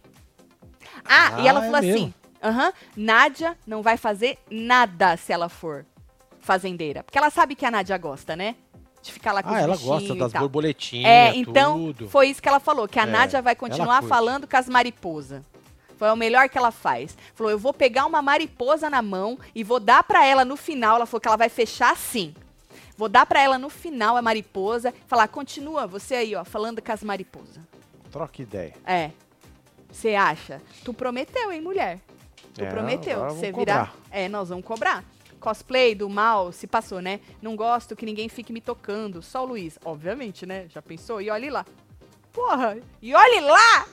[1.05, 2.13] Ah, e ela Ah, é falou assim: mesmo?
[2.41, 5.85] aham, Nádia não vai fazer nada se ela for
[6.39, 7.03] fazendeira.
[7.03, 8.55] Porque ela sabe que a Nádia gosta, né?
[9.01, 12.09] De ficar lá com Ah, os ela gosta das borboletinhas, É, então tudo.
[12.09, 15.41] foi isso que ela falou, que a É, Nádia vai continuar falando com as mariposas.
[16.03, 17.17] Foi o melhor que ela faz.
[17.33, 20.97] Falou, eu vou pegar uma mariposa na mão e vou dar pra ela no final.
[20.97, 22.35] Ela falou que ela vai fechar assim.
[22.97, 26.91] Vou dar pra ela no final a mariposa, falar, continua, você aí, ó, falando com
[26.91, 27.63] as mariposas.
[28.11, 28.73] Troca ideia.
[28.85, 29.11] É.
[29.89, 30.61] Você acha?
[30.83, 32.01] Tu prometeu, hein, mulher?
[32.53, 33.23] Tu É, prometeu.
[33.29, 33.87] Você virar.
[33.87, 33.95] cobrar.
[34.11, 35.05] É, nós vamos cobrar.
[35.39, 37.21] Cosplay do mal se passou, né?
[37.41, 39.21] Não gosto que ninguém fique me tocando.
[39.21, 39.79] Só o Luiz.
[39.85, 40.65] Obviamente, né?
[40.67, 41.21] Já pensou?
[41.21, 41.65] E olhe lá.
[42.33, 42.77] Porra!
[42.99, 43.85] E olhe lá!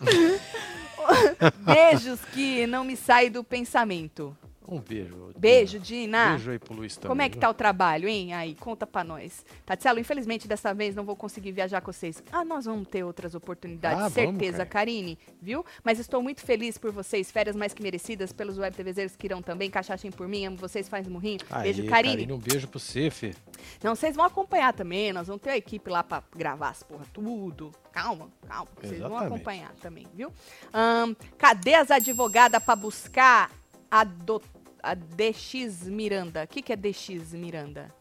[1.60, 4.36] Beijos que não me saem do pensamento.
[4.68, 5.32] Um beijo.
[5.36, 6.30] Beijo, Dina.
[6.30, 7.08] Beijo aí pro Luiz também.
[7.08, 8.34] Como é que tá o trabalho, hein?
[8.34, 9.44] Aí, conta pra nós.
[9.64, 12.22] Tatielo, infelizmente dessa vez não vou conseguir viajar com vocês.
[12.30, 14.68] Ah, nós vamos ter outras oportunidades, Ah, vamos, certeza, cara.
[14.68, 15.64] Karine, viu?
[15.82, 19.42] Mas estou muito feliz por vocês, férias mais que merecidas, pelos web TVzeiros que irão
[19.42, 21.40] também, cachachem por mim, amo vocês, faz murrinho.
[21.50, 22.32] Aí, Beijo, Karine.
[22.32, 23.34] Um beijo pro você, Fê.
[23.82, 27.04] Não, vocês vão acompanhar também, nós vamos ter a equipe lá pra gravar as porra
[27.12, 27.72] tudo.
[27.92, 30.32] Calma, calma, vocês vão acompanhar também, viu?
[30.72, 33.50] Ahn, cadê as advogadas pra buscar
[33.90, 34.40] a, do,
[34.82, 36.44] a DX Miranda?
[36.44, 37.92] O que, que é DX Miranda?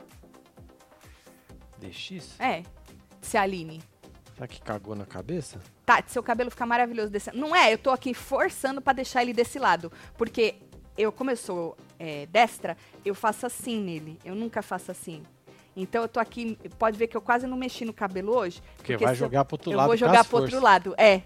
[1.78, 2.40] DX?
[2.40, 2.64] É,
[3.22, 3.82] se Aline.
[4.36, 5.60] Será que cagou na cabeça?
[5.86, 9.34] Tati, seu cabelo fica maravilhoso desse Não é, eu tô aqui forçando pra deixar ele
[9.34, 9.92] desse lado.
[10.18, 10.56] Porque
[10.98, 14.18] eu, como eu sou é, destra, eu faço assim nele.
[14.24, 15.24] Eu nunca faço assim.
[15.76, 18.62] Então eu tô aqui, pode ver que eu quase não mexi no cabelo hoje.
[18.78, 20.96] Porque, vai se eu- jogar pro outro eu lado vou com jogar pro outro lado,
[20.98, 21.24] é.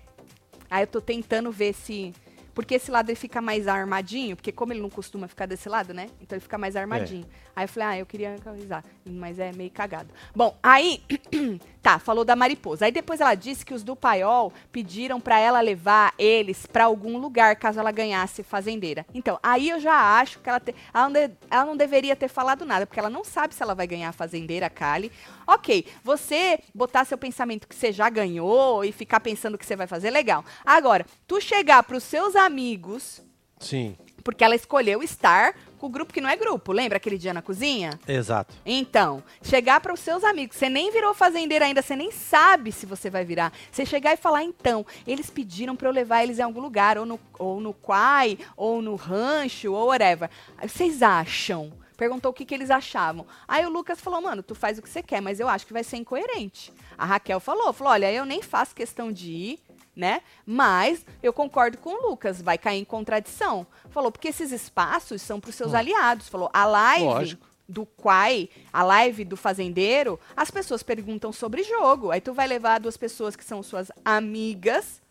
[0.70, 2.14] Aí eu tô tentando ver se.
[2.54, 5.94] Porque esse lado ele fica mais armadinho, porque como ele não costuma ficar desse lado,
[5.94, 6.10] né?
[6.22, 7.26] Então ele fica mais armadinho.
[7.56, 10.10] Aí eu falei, ah, eu queria avisar, mas é meio cagado.
[10.36, 11.02] Bom, aí.
[11.84, 12.86] tá, falou da mariposa.
[12.86, 17.18] Aí depois ela disse que os do paiol pediram pra ela levar eles pra algum
[17.18, 19.06] lugar caso ela ganhasse fazendeira.
[19.14, 22.30] Então, aí eu já acho que ela, te- ela, não de- ela não deveria ter
[22.30, 25.12] falado nada, porque ela não sabe se ela vai ganhar a fazendeira, Kali.
[25.46, 29.76] Ok, você botar seu pensamento que você já ganhou e ficar pensando o que você
[29.76, 30.46] vai fazer, legal.
[30.66, 33.22] Agora, tu chegar pros seus amigos,
[33.60, 35.54] Sim, porque ela escolheu estar
[35.84, 38.00] com o grupo que não é grupo, lembra aquele dia na cozinha?
[38.08, 38.56] exato.
[38.66, 42.86] Então, chegar para os seus amigos, você nem virou fazendeira ainda, você nem sabe se
[42.86, 43.52] você vai virar.
[43.70, 47.06] Você chegar e falar, então, eles pediram para eu levar eles em algum lugar, ou
[47.06, 50.30] no, ou no quai, ou no rancho, ou whatever.
[50.66, 51.74] Vocês acham?
[51.98, 53.26] Perguntou o que, que eles achavam.
[53.46, 55.74] Aí o Lucas falou, mano, tu faz o que você quer, mas eu acho que
[55.74, 56.72] vai ser incoerente.
[56.98, 59.60] A Raquel falou, falou, olha, eu nem faço questão de ir,
[59.96, 60.22] né?
[60.46, 63.66] Mas eu concordo com o Lucas, vai cair em contradição.
[63.90, 65.78] Falou, porque esses espaços são para os seus Hum.
[65.78, 66.28] aliados.
[66.30, 67.46] Falou, a live Lógico.
[67.70, 72.12] do Quai, a live do fazendeiro, as pessoas perguntam sobre jogo.
[72.12, 75.02] Aí tu vai levar duas pessoas que são suas amigas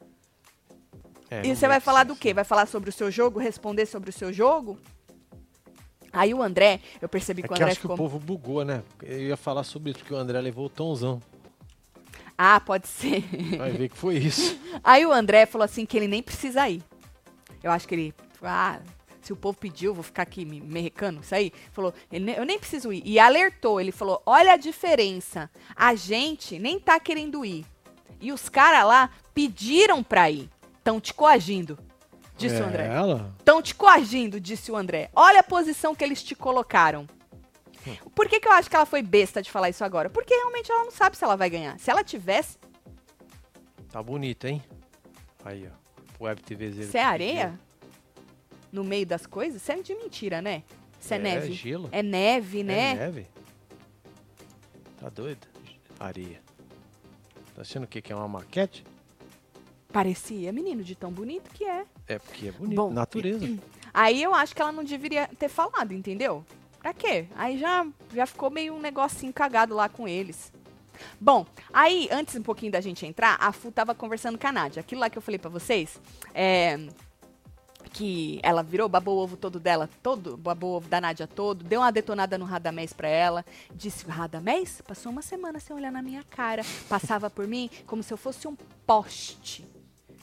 [1.30, 2.34] É, e você vai make falar do quê?
[2.34, 4.78] Vai falar sobre o seu jogo, responder sobre o seu jogo?
[6.12, 7.94] Aí o André, eu percebi É que o que eu André acho que ficou.
[7.94, 8.82] o povo bugou, né?
[9.02, 11.22] Eu ia falar sobre isso, porque o André levou o tonzão.
[12.44, 13.22] Ah, pode ser.
[13.56, 14.58] Vai ver que foi isso.
[14.82, 16.82] Aí o André falou assim que ele nem precisa ir.
[17.62, 18.14] Eu acho que ele.
[18.42, 18.80] Ah,
[19.20, 21.52] se o povo pediu, vou ficar aqui me merrecando, isso aí.
[21.70, 23.00] Falou, eu nem preciso ir.
[23.06, 25.48] E alertou, ele falou, olha a diferença.
[25.76, 27.64] A gente nem tá querendo ir.
[28.20, 30.50] E os caras lá pediram pra ir.
[30.78, 31.78] Estão te coagindo,
[32.36, 32.88] disse o André.
[33.38, 35.10] Estão te coagindo, disse o André.
[35.14, 37.06] Olha a posição que eles te colocaram.
[38.14, 40.08] Por que, que eu acho que ela foi besta de falar isso agora?
[40.10, 41.78] Porque realmente ela não sabe se ela vai ganhar.
[41.78, 42.58] Se ela tivesse,
[43.90, 44.62] Tá bonito, hein?
[45.44, 46.24] Aí, ó.
[46.24, 46.90] Web TVZ.
[46.90, 47.58] se é areia
[48.70, 50.62] no meio das coisas, isso é de mentira, né?
[51.00, 51.52] Isso é, É, neve.
[51.52, 51.88] gelo.
[51.92, 52.92] É neve, né?
[52.92, 53.26] É neve?
[54.98, 55.46] Tá doido?
[56.00, 56.40] Areia.
[57.54, 58.00] Tá achando o que?
[58.00, 58.84] Que é uma maquete?
[59.92, 61.84] Parecia, menino, de tão bonito que é.
[62.06, 62.76] É porque é bonito.
[62.76, 63.46] Bom, Natureza.
[63.92, 66.46] Aí eu acho que ela não deveria ter falado, entendeu?
[66.82, 67.28] Pra quê?
[67.36, 70.52] Aí já, já ficou meio um negocinho cagado lá com eles.
[71.20, 74.80] Bom, aí, antes um pouquinho da gente entrar, a Fu tava conversando com a Nádia.
[74.80, 76.00] Aquilo lá que eu falei pra vocês,
[76.34, 76.78] é,
[77.92, 81.64] que ela virou, babou o ovo todo dela, todo, babou o ovo da Nádia todo,
[81.64, 86.02] deu uma detonada no Radamés pra ela, disse, Radamés, passou uma semana sem olhar na
[86.02, 88.56] minha cara, passava por mim como se eu fosse um
[88.86, 89.66] poste,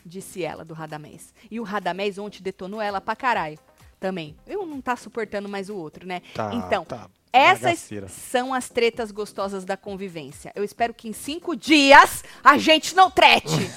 [0.05, 1.33] disse ela do Radamés.
[1.49, 3.57] E o Radamés ontem detonou ela pra caralho
[3.99, 4.35] também.
[4.47, 6.21] Eu não tá suportando mais o outro, né?
[6.33, 7.07] Tá, então, tá.
[7.31, 8.07] essas bagaceira.
[8.07, 10.51] são as tretas gostosas da convivência.
[10.55, 13.69] Eu espero que em cinco dias a gente não trete.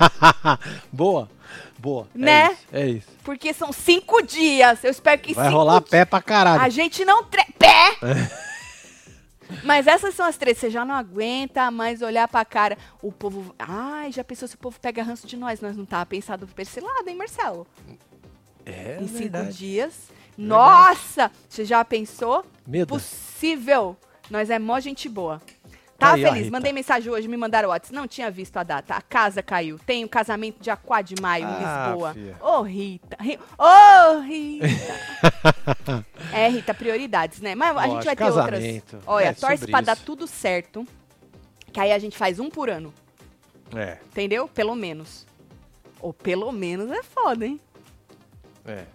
[0.92, 1.30] boa,
[1.78, 2.06] boa.
[2.14, 2.44] Né?
[2.44, 2.58] É isso.
[2.72, 3.08] É isso.
[3.24, 4.84] porque são cinco dias.
[4.84, 6.62] Eu espero que Vai cinco rolar pé pra caralho.
[6.62, 7.52] A gente não trete.
[7.58, 7.96] Pé!
[9.64, 10.60] Mas essas são as tretas.
[10.60, 12.78] Você já não aguenta mais olhar pra cara.
[13.02, 13.54] O povo.
[13.58, 15.60] Ai, já pensou se o povo pega ranço de nós?
[15.60, 17.66] Nós não tava pensado por esse lado, hein, Marcelo?
[18.72, 19.56] É em cinco verdade.
[19.58, 20.08] dias.
[20.36, 21.30] Nossa!
[21.48, 22.44] Você já pensou?
[22.66, 22.88] Medo.
[22.88, 23.96] Possível.
[24.30, 25.40] Nós é mó gente boa.
[25.98, 26.44] Tá Aí, ó, feliz?
[26.44, 26.52] Rita.
[26.52, 27.94] Mandei mensagem hoje, me mandaram WhatsApp.
[27.94, 28.94] Não tinha visto a data.
[28.94, 29.78] A casa caiu.
[29.84, 32.14] Tem o casamento dia 4 de maio em Ah, Lisboa.
[32.14, 32.36] fia.
[32.40, 33.16] Ô, Rita.
[33.20, 34.66] Ri- Ô, Rita.
[36.32, 37.54] é, Rita, prioridades, né?
[37.54, 38.94] Mas a gente vai ter casamento.
[38.96, 39.02] outras.
[39.06, 40.04] Olha, É, torce pra dar isso.
[40.06, 40.86] tudo certo.
[41.72, 42.94] Que aí a gente faz um por ano.
[43.76, 44.48] É, Entendeu?
[44.48, 45.26] Pelo menos.
[46.00, 47.60] Ou pelo menos é foda, hein?
[48.64, 48.86] É.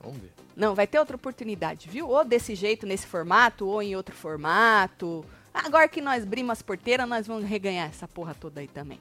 [0.00, 0.32] Vamos ver.
[0.56, 2.08] Não, vai ter outra oportunidade, viu?
[2.08, 5.24] Ou desse jeito, nesse formato, ou em outro formato.
[5.52, 8.98] Agora que nós abrimos as porteiras, nós vamos reganhar essa porra toda aí também.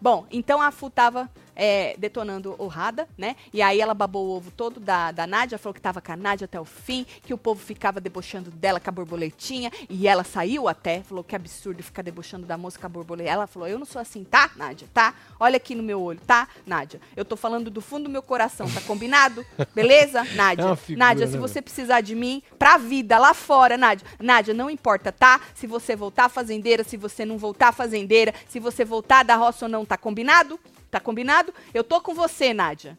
[0.00, 3.36] Bom, então a Fu tava é, detonando o Rada, né?
[3.52, 6.16] E aí ela babou o ovo todo da, da Nádia, falou que tava com a
[6.16, 10.24] Nádia até o fim, que o povo ficava debochando dela com a borboletinha, e ela
[10.24, 13.30] saiu até, falou que absurdo ficar debochando da moça com a borboleta.
[13.30, 14.88] Ela falou, eu não sou assim, tá, Nádia?
[14.92, 15.14] Tá?
[15.38, 17.00] Olha aqui no meu olho, tá, Nádia?
[17.16, 19.44] Eu tô falando do fundo do meu coração, tá combinado?
[19.74, 20.64] Beleza, Nádia?
[20.64, 24.06] É figura, Nádia, se né, você precisar de mim pra vida lá fora, Nádia.
[24.18, 25.40] Nádia, não importa, tá?
[25.54, 29.68] Se você voltar fazendeira, se você não voltar fazendeira, se você voltar da roça ou
[29.68, 30.58] não, tá combinado?
[30.92, 31.54] Tá combinado?
[31.72, 32.98] Eu tô com você, Nádia.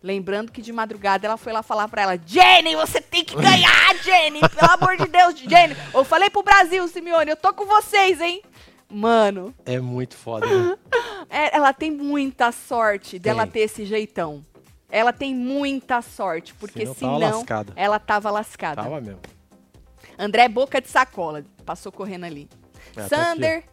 [0.00, 3.96] Lembrando que de madrugada ela foi lá falar pra ela: Jenny, você tem que ganhar,
[4.00, 4.38] Jenny!
[4.48, 5.76] Pelo amor de Deus, Jenny!
[5.92, 8.42] Eu falei pro Brasil, Simeone, eu tô com vocês, hein?
[8.88, 10.78] Mano, É muito foda, né?
[11.28, 13.50] é- ela tem muita sorte dela Tem.
[13.54, 14.46] ter esse jeitão.
[14.88, 17.72] Ela tem muita sorte, porque Senão tava senão lascada.
[17.74, 18.82] ela tava lascada.
[18.84, 19.18] Tava mesmo.
[20.16, 22.48] André Boca de Sacola, passou correndo ali.
[22.96, 23.64] É, Sander,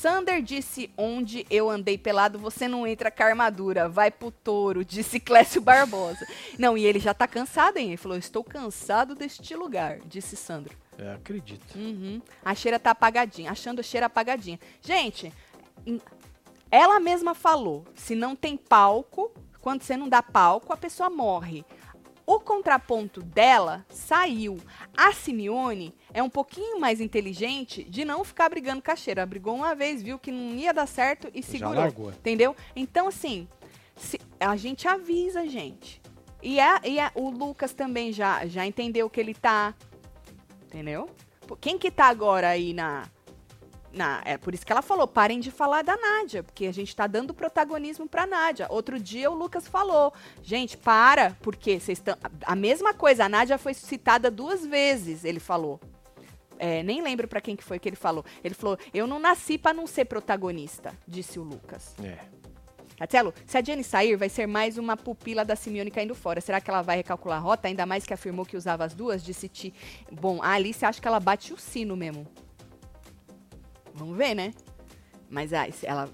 [0.00, 4.84] Sander disse onde eu andei pelado, você não entra com a armadura, vai pro touro,
[4.84, 6.24] disse Clécio Barbosa.
[6.56, 7.88] Não, e ele já tá cansado, hein?
[7.88, 10.72] Ele falou, estou cansado deste lugar, disse Sandro.
[10.96, 11.76] É, acredito.
[11.76, 12.22] Uhum.
[12.44, 14.60] A cheira tá apagadinha, achando a cheira apagadinha.
[14.80, 15.32] Gente,
[16.70, 21.64] ela mesma falou, se não tem palco, quando você não dá palco, a pessoa morre.
[22.28, 24.58] O contraponto dela saiu.
[24.94, 29.24] A Simeone é um pouquinho mais inteligente de não ficar brigando com a cheira.
[29.24, 31.74] Brigou uma vez, viu que não ia dar certo e Já segurou.
[31.74, 32.10] largou.
[32.10, 32.54] Entendeu?
[32.76, 33.48] Então, assim,
[34.38, 36.02] a gente avisa, gente.
[36.42, 39.74] E, é, e é- o Lucas também já, já entendeu que ele tá.
[40.66, 41.08] Entendeu?
[41.58, 43.08] Quem que tá agora aí na.
[43.92, 46.94] Na é por isso que ela falou: parem de falar da Nádia, porque a gente
[46.94, 48.66] tá dando protagonismo pra Nádia.
[48.70, 50.12] Outro dia o Lucas falou:
[50.42, 52.16] gente, para, porque vocês estão.
[52.44, 55.80] A mesma coisa, a Nádia foi citada duas vezes, ele falou.
[56.58, 58.24] É, nem lembro pra quem que foi que ele falou.
[58.42, 61.94] Ele falou: eu não nasci pra não ser protagonista, disse o Lucas.
[62.02, 62.18] É.
[62.98, 66.40] Marcelo, se a Jenny sair, vai ser mais uma pupila da Simeone caindo fora.
[66.40, 67.68] Será que ela vai recalcular a rota?
[67.68, 69.22] Ainda mais que afirmou que usava as duas?
[69.22, 69.72] Disse Ti.
[70.10, 72.26] Bom, a Alice acha que ela bate o sino mesmo.
[73.98, 74.54] Vamos ver, né?
[75.28, 76.08] Mas ah, ela.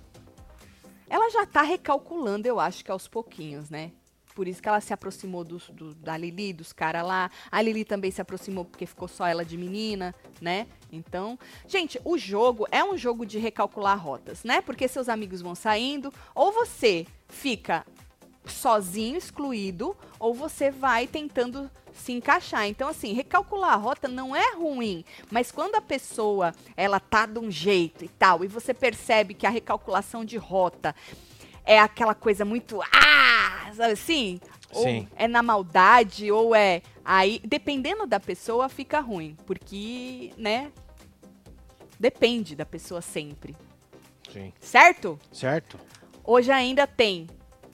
[1.09, 3.93] Ela já tá recalculando, eu acho que aos pouquinhos, né?
[4.35, 7.30] Por isso que ela se aproximou dos- do- da Lili, dos caras lá.
[7.53, 10.66] A Lili também se aproximou porque ficou só ela de menina, né?
[10.91, 14.61] Então, gente, o jogo é um jogo de recalcular rotas, né?
[14.61, 17.87] Porque seus amigos vão saindo, ou você fica
[18.45, 22.67] sozinho, excluído, ou você vai tentando se encaixar.
[22.67, 27.39] Então, assim, recalcular a rota não é ruim, mas quando a pessoa ela tá de
[27.39, 30.95] um jeito e tal, e você percebe que a recalculação de rota
[31.65, 34.41] é aquela coisa muito ah, sabe assim?
[34.73, 35.09] Sim.
[35.09, 40.73] Ou é na maldade, ou é aí, dependendo da pessoa, fica ruim, porque, né?
[41.99, 43.57] Depende da pessoa sempre,
[44.31, 44.53] Sim.
[44.59, 45.19] certo?
[45.33, 45.79] Certo?
[46.25, 47.29] Hoje ainda tem.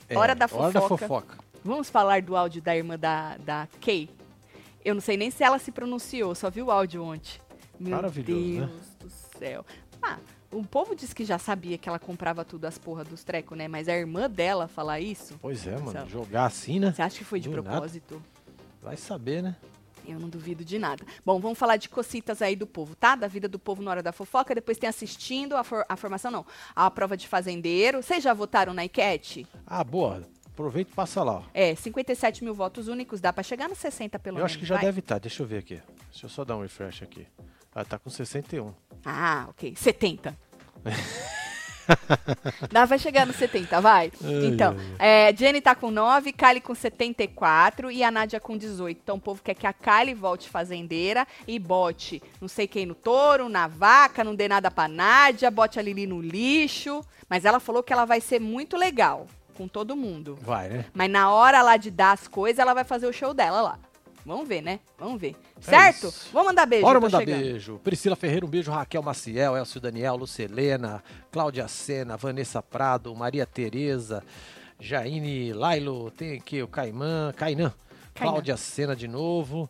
[0.08, 1.38] É, Hora da Hora da fofoca.
[1.64, 4.08] Vamos falar do áudio da irmã da, da Kay?
[4.84, 7.38] Eu não sei nem se ela se pronunciou, só vi o áudio ontem.
[7.78, 8.66] Meu Maravilhoso, né?
[8.66, 9.64] Deus do céu.
[10.02, 10.18] Ah,
[10.50, 13.68] o povo disse que já sabia que ela comprava tudo as porra dos trecos, né?
[13.68, 15.92] Mas a irmã dela falar isso, Pois é, mano.
[15.92, 16.10] Sabe.
[16.10, 16.92] Jogar assim, né?
[16.92, 17.70] você acha que foi de Do nada.
[17.70, 18.22] propósito?
[18.82, 19.56] Vai saber, né?
[20.08, 21.04] Eu não duvido de nada.
[21.24, 23.14] Bom, vamos falar de cocitas aí do povo, tá?
[23.14, 24.54] Da vida do povo na hora da fofoca.
[24.54, 26.46] Depois tem assistindo a, for- a formação, não.
[26.74, 28.02] A prova de fazendeiro.
[28.02, 29.46] Vocês já votaram na enquete?
[29.66, 30.22] Ah, boa.
[30.60, 31.42] Aproveita e passa lá, ó.
[31.54, 33.18] É, 57 mil votos únicos.
[33.18, 34.52] Dá pra chegar nos 60 pelo eu menos.
[34.52, 34.84] acho que já vai.
[34.84, 35.18] deve estar.
[35.18, 35.80] Deixa eu ver aqui.
[36.10, 37.26] Deixa eu só dar um refresh aqui.
[37.74, 38.74] Ah, tá com 61.
[39.04, 39.74] Ah, ok.
[39.74, 40.36] 70.
[42.70, 44.12] Dá, vai chegar no 70, vai.
[44.22, 49.00] Ai, então, é, Jenny tá com 9, Kylie com 74 e a Nádia com 18.
[49.02, 52.94] Então o povo quer que a Kylie volte fazendeira e bote não sei quem no
[52.94, 57.04] touro, na vaca, não dê nada pra Nádia, bote a Lili no lixo.
[57.28, 59.26] Mas ela falou que ela vai ser muito legal
[59.60, 60.38] com todo mundo.
[60.40, 60.86] Vai, né?
[60.94, 63.78] Mas na hora lá de dar as coisas, ela vai fazer o show dela lá.
[64.24, 64.80] Vamos ver, né?
[64.98, 65.36] Vamos ver.
[65.60, 66.06] Certo?
[66.06, 66.32] É.
[66.32, 66.86] Vamos mandar beijo.
[66.86, 67.40] Bora mandar chegando.
[67.42, 67.78] beijo.
[67.84, 68.70] Priscila Ferreira, um beijo.
[68.70, 74.22] Raquel Maciel, Elcio Daniel, Lucelena, Cláudia Sena, Vanessa Prado, Maria Tereza,
[74.78, 77.70] Jaine Lailo, tem aqui o Caimã, Cainã.
[78.14, 79.68] Cláudia Sena de novo,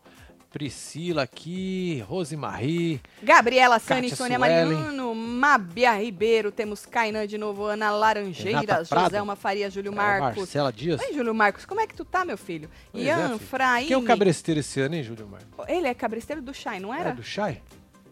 [0.53, 4.37] Priscila aqui, Rosemarie, Gabriela Sani, Sônia.
[4.39, 8.89] Mariano, Mabia Ribeiro, temos Kainan de novo, Ana Laranjeiras.
[8.89, 10.39] Joselma Faria, Júlio Marcos.
[10.39, 11.01] Marcela Dias.
[11.01, 12.69] Oi, Júlio Marcos, como é que tu tá, meu filho?
[12.91, 13.39] Pois é, Ian.
[13.39, 13.87] Fraine.
[13.87, 15.69] Quem é o cabresteiro esse ano, hein, Júlio Marcos?
[15.69, 17.11] Ele é cabresteiro do Chai, não era?
[17.11, 17.63] É do Chay?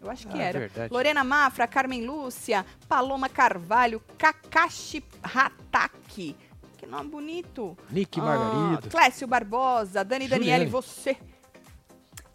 [0.00, 0.58] Eu acho que Ah, era.
[0.60, 0.92] verdade.
[0.92, 6.36] Lorena Mafra, Carmen Lúcia, Paloma Carvalho, Kakashi Hataki.
[6.76, 7.76] Que nome bonito.
[7.90, 8.88] Nick Ah, Margarido.
[8.90, 10.46] Clécio Barbosa, Dani Juliane.
[10.50, 11.16] Daniele, você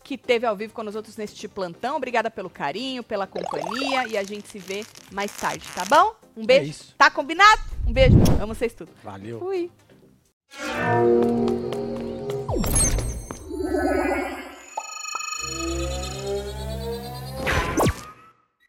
[0.04, 1.95] que esteve ao vivo com nós outros neste plantão.
[1.95, 6.16] Obrigada pelo carinho, pela companhia e a gente se vê mais tarde, tá bom?
[6.36, 6.66] Um beijo.
[6.66, 6.95] É isso.
[6.97, 7.62] Tá combinado?
[7.88, 8.18] Um beijo.
[8.41, 8.91] Amo vocês tudo.
[9.04, 9.39] Valeu.
[9.39, 9.72] Fui.